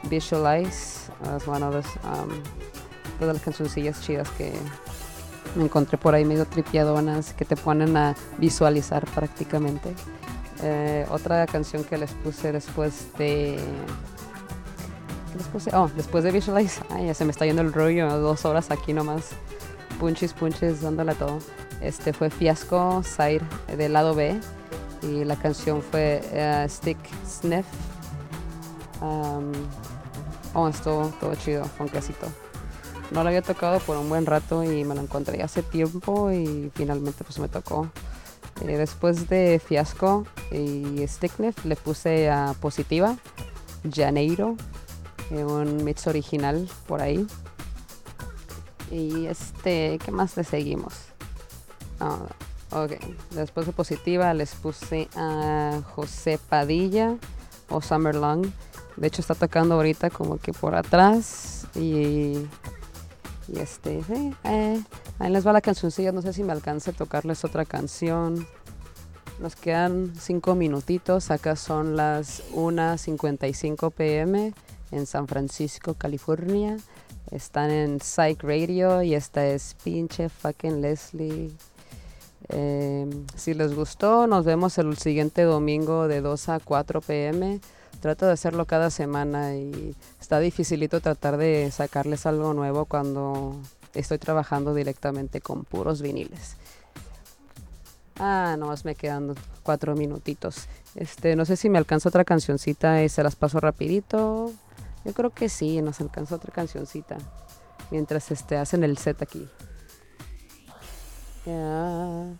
Visualize, 0.03 1.11
as 1.23 1.47
one 1.47 1.63
of 1.63 1.73
those, 1.73 1.89
um, 2.03 2.29
todas 3.19 3.35
las 3.35 3.43
cancioncillas 3.43 4.01
chidas 4.01 4.29
que 4.31 4.53
me 5.55 5.65
encontré 5.65 5.97
por 5.97 6.13
ahí 6.13 6.23
medio 6.23 6.45
tripiadonas 6.45 7.33
que 7.33 7.43
te 7.43 7.55
ponen 7.55 7.97
a 7.97 8.15
visualizar 8.37 9.05
prácticamente. 9.07 9.93
Eh, 10.61 11.05
otra 11.09 11.45
canción 11.47 11.83
que 11.83 11.97
les 11.97 12.11
puse 12.11 12.51
después 12.51 13.07
de... 13.17 13.57
¿Qué 15.31 15.37
les 15.37 15.47
puse? 15.47 15.75
Oh, 15.75 15.89
después 15.95 16.23
de 16.23 16.31
Visualize. 16.31 16.81
Ay, 16.89 17.07
ya 17.07 17.13
se 17.13 17.25
me 17.25 17.31
está 17.31 17.45
yendo 17.45 17.61
el 17.61 17.73
rollo, 17.73 18.19
dos 18.19 18.45
horas 18.45 18.71
aquí 18.71 18.93
nomás. 18.93 19.31
Punches, 19.99 20.33
punches, 20.33 20.81
dándole 20.81 21.15
todo. 21.15 21.39
Este 21.81 22.13
fue 22.13 22.29
Fiasco 22.29 23.03
Side 23.03 23.41
del 23.75 23.93
lado 23.93 24.15
B 24.15 24.39
y 25.01 25.23
la 25.23 25.35
canción 25.35 25.81
fue 25.81 26.21
eh, 26.31 26.65
Stick 26.69 26.97
Sniff. 27.25 27.65
Um, 29.01 29.51
oh, 30.53 30.67
estuvo 30.67 31.07
todo 31.19 31.35
chido, 31.35 31.65
funkecito. 31.65 32.27
No 33.11 33.23
lo 33.23 33.29
había 33.29 33.41
tocado 33.41 33.79
por 33.79 33.97
un 33.97 34.09
buen 34.09 34.25
rato 34.25 34.63
y 34.63 34.83
me 34.83 34.93
lo 34.93 35.01
encontré 35.01 35.41
hace 35.41 35.63
tiempo 35.63 36.31
y 36.31 36.71
finalmente 36.75 37.23
pues 37.23 37.39
me 37.39 37.47
tocó. 37.47 37.89
Eh, 38.61 38.77
después 38.77 39.29
de 39.29 39.61
Fiasco 39.65 40.25
y 40.51 41.07
Stickness 41.07 41.65
le 41.65 41.75
puse 41.75 42.29
a 42.29 42.53
Positiva, 42.59 43.17
Janeiro, 43.89 44.57
eh, 45.31 45.43
un 45.43 45.83
mix 45.83 46.07
original 46.07 46.69
por 46.87 47.01
ahí. 47.01 47.25
Y 48.91 49.27
este, 49.27 49.99
¿qué 50.03 50.11
más 50.11 50.35
le 50.35 50.43
seguimos? 50.43 50.93
Ah, 51.99 52.27
ok, 52.71 52.91
después 53.31 53.65
de 53.65 53.71
Positiva 53.71 54.33
les 54.33 54.55
puse 54.55 55.07
a 55.15 55.81
José 55.95 56.39
Padilla 56.49 57.15
o 57.69 57.81
Summer 57.81 58.15
Long. 58.15 58.47
De 58.97 59.07
hecho 59.07 59.21
está 59.21 59.35
tocando 59.35 59.75
ahorita 59.75 60.09
como 60.09 60.37
que 60.37 60.51
por 60.51 60.75
atrás 60.75 61.67
y 61.75 62.47
este, 63.55 64.03
sí, 64.03 64.33
eh, 64.43 64.81
ahí 65.19 65.31
les 65.31 65.45
va 65.45 65.53
la 65.53 65.61
cancioncilla. 65.61 66.11
No 66.11 66.21
sé 66.21 66.33
si 66.33 66.43
me 66.43 66.51
alcance 66.51 66.91
a 66.91 66.93
tocarles 66.93 67.43
otra 67.45 67.65
canción. 67.65 68.47
Nos 69.39 69.55
quedan 69.55 70.13
cinco 70.19 70.55
minutitos. 70.55 71.31
Acá 71.31 71.55
son 71.55 71.95
las 71.95 72.43
1.55 72.51 73.91
pm 73.91 74.53
en 74.91 75.05
San 75.05 75.27
Francisco, 75.27 75.93
California. 75.93 76.77
Están 77.31 77.69
en 77.71 78.01
Psych 78.01 78.43
Radio 78.43 79.01
y 79.01 79.13
esta 79.13 79.45
es 79.45 79.75
pinche 79.83 80.29
fucking 80.29 80.81
Leslie. 80.81 81.51
Eh, 82.49 83.07
si 83.35 83.53
les 83.53 83.75
gustó, 83.75 84.27
nos 84.27 84.43
vemos 84.43 84.77
el 84.77 84.97
siguiente 84.97 85.43
domingo 85.43 86.07
de 86.07 86.21
2 86.21 86.49
a 86.49 86.59
4 86.59 87.01
pm. 87.01 87.61
Trato 88.01 88.25
de 88.25 88.33
hacerlo 88.33 88.65
cada 88.65 88.89
semana 88.89 89.55
y 89.55 89.95
está 90.19 90.39
dificilito 90.39 91.01
tratar 91.01 91.37
de 91.37 91.69
sacarles 91.71 92.25
algo 92.25 92.53
nuevo 92.53 92.85
cuando 92.85 93.55
estoy 93.93 94.17
trabajando 94.17 94.73
directamente 94.73 95.41
con 95.41 95.63
puros 95.65 96.01
viniles. 96.01 96.55
Ah, 98.19 98.55
no, 98.59 98.73
me 98.83 98.95
quedan 98.95 99.35
cuatro 99.63 99.95
minutitos. 99.95 100.67
Este, 100.95 101.35
no 101.35 101.45
sé 101.45 101.55
si 101.55 101.69
me 101.69 101.77
alcanza 101.77 102.09
otra 102.09 102.25
cancioncita 102.25 103.03
y 103.03 103.09
se 103.09 103.23
las 103.23 103.35
paso 103.35 103.59
rapidito. 103.59 104.51
Yo 105.05 105.13
creo 105.13 105.29
que 105.29 105.47
sí, 105.47 105.81
nos 105.81 106.01
alcanza 106.01 106.35
otra 106.35 106.53
cancioncita. 106.53 107.17
Mientras 107.91 108.31
este, 108.31 108.57
hacen 108.57 108.83
el 108.83 108.97
set 108.97 109.21
aquí. 109.21 109.47
Ya. 111.49 112.37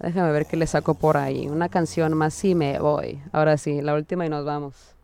Déjame 0.00 0.32
ver 0.32 0.46
qué 0.46 0.56
le 0.56 0.66
saco 0.66 0.94
por 0.94 1.16
ahí. 1.16 1.48
Una 1.48 1.68
canción 1.68 2.14
más 2.14 2.44
y 2.44 2.54
me 2.54 2.78
voy. 2.78 3.20
Ahora 3.32 3.56
sí, 3.56 3.82
la 3.82 3.94
última 3.94 4.26
y 4.26 4.28
nos 4.28 4.44
vamos. 4.44 4.97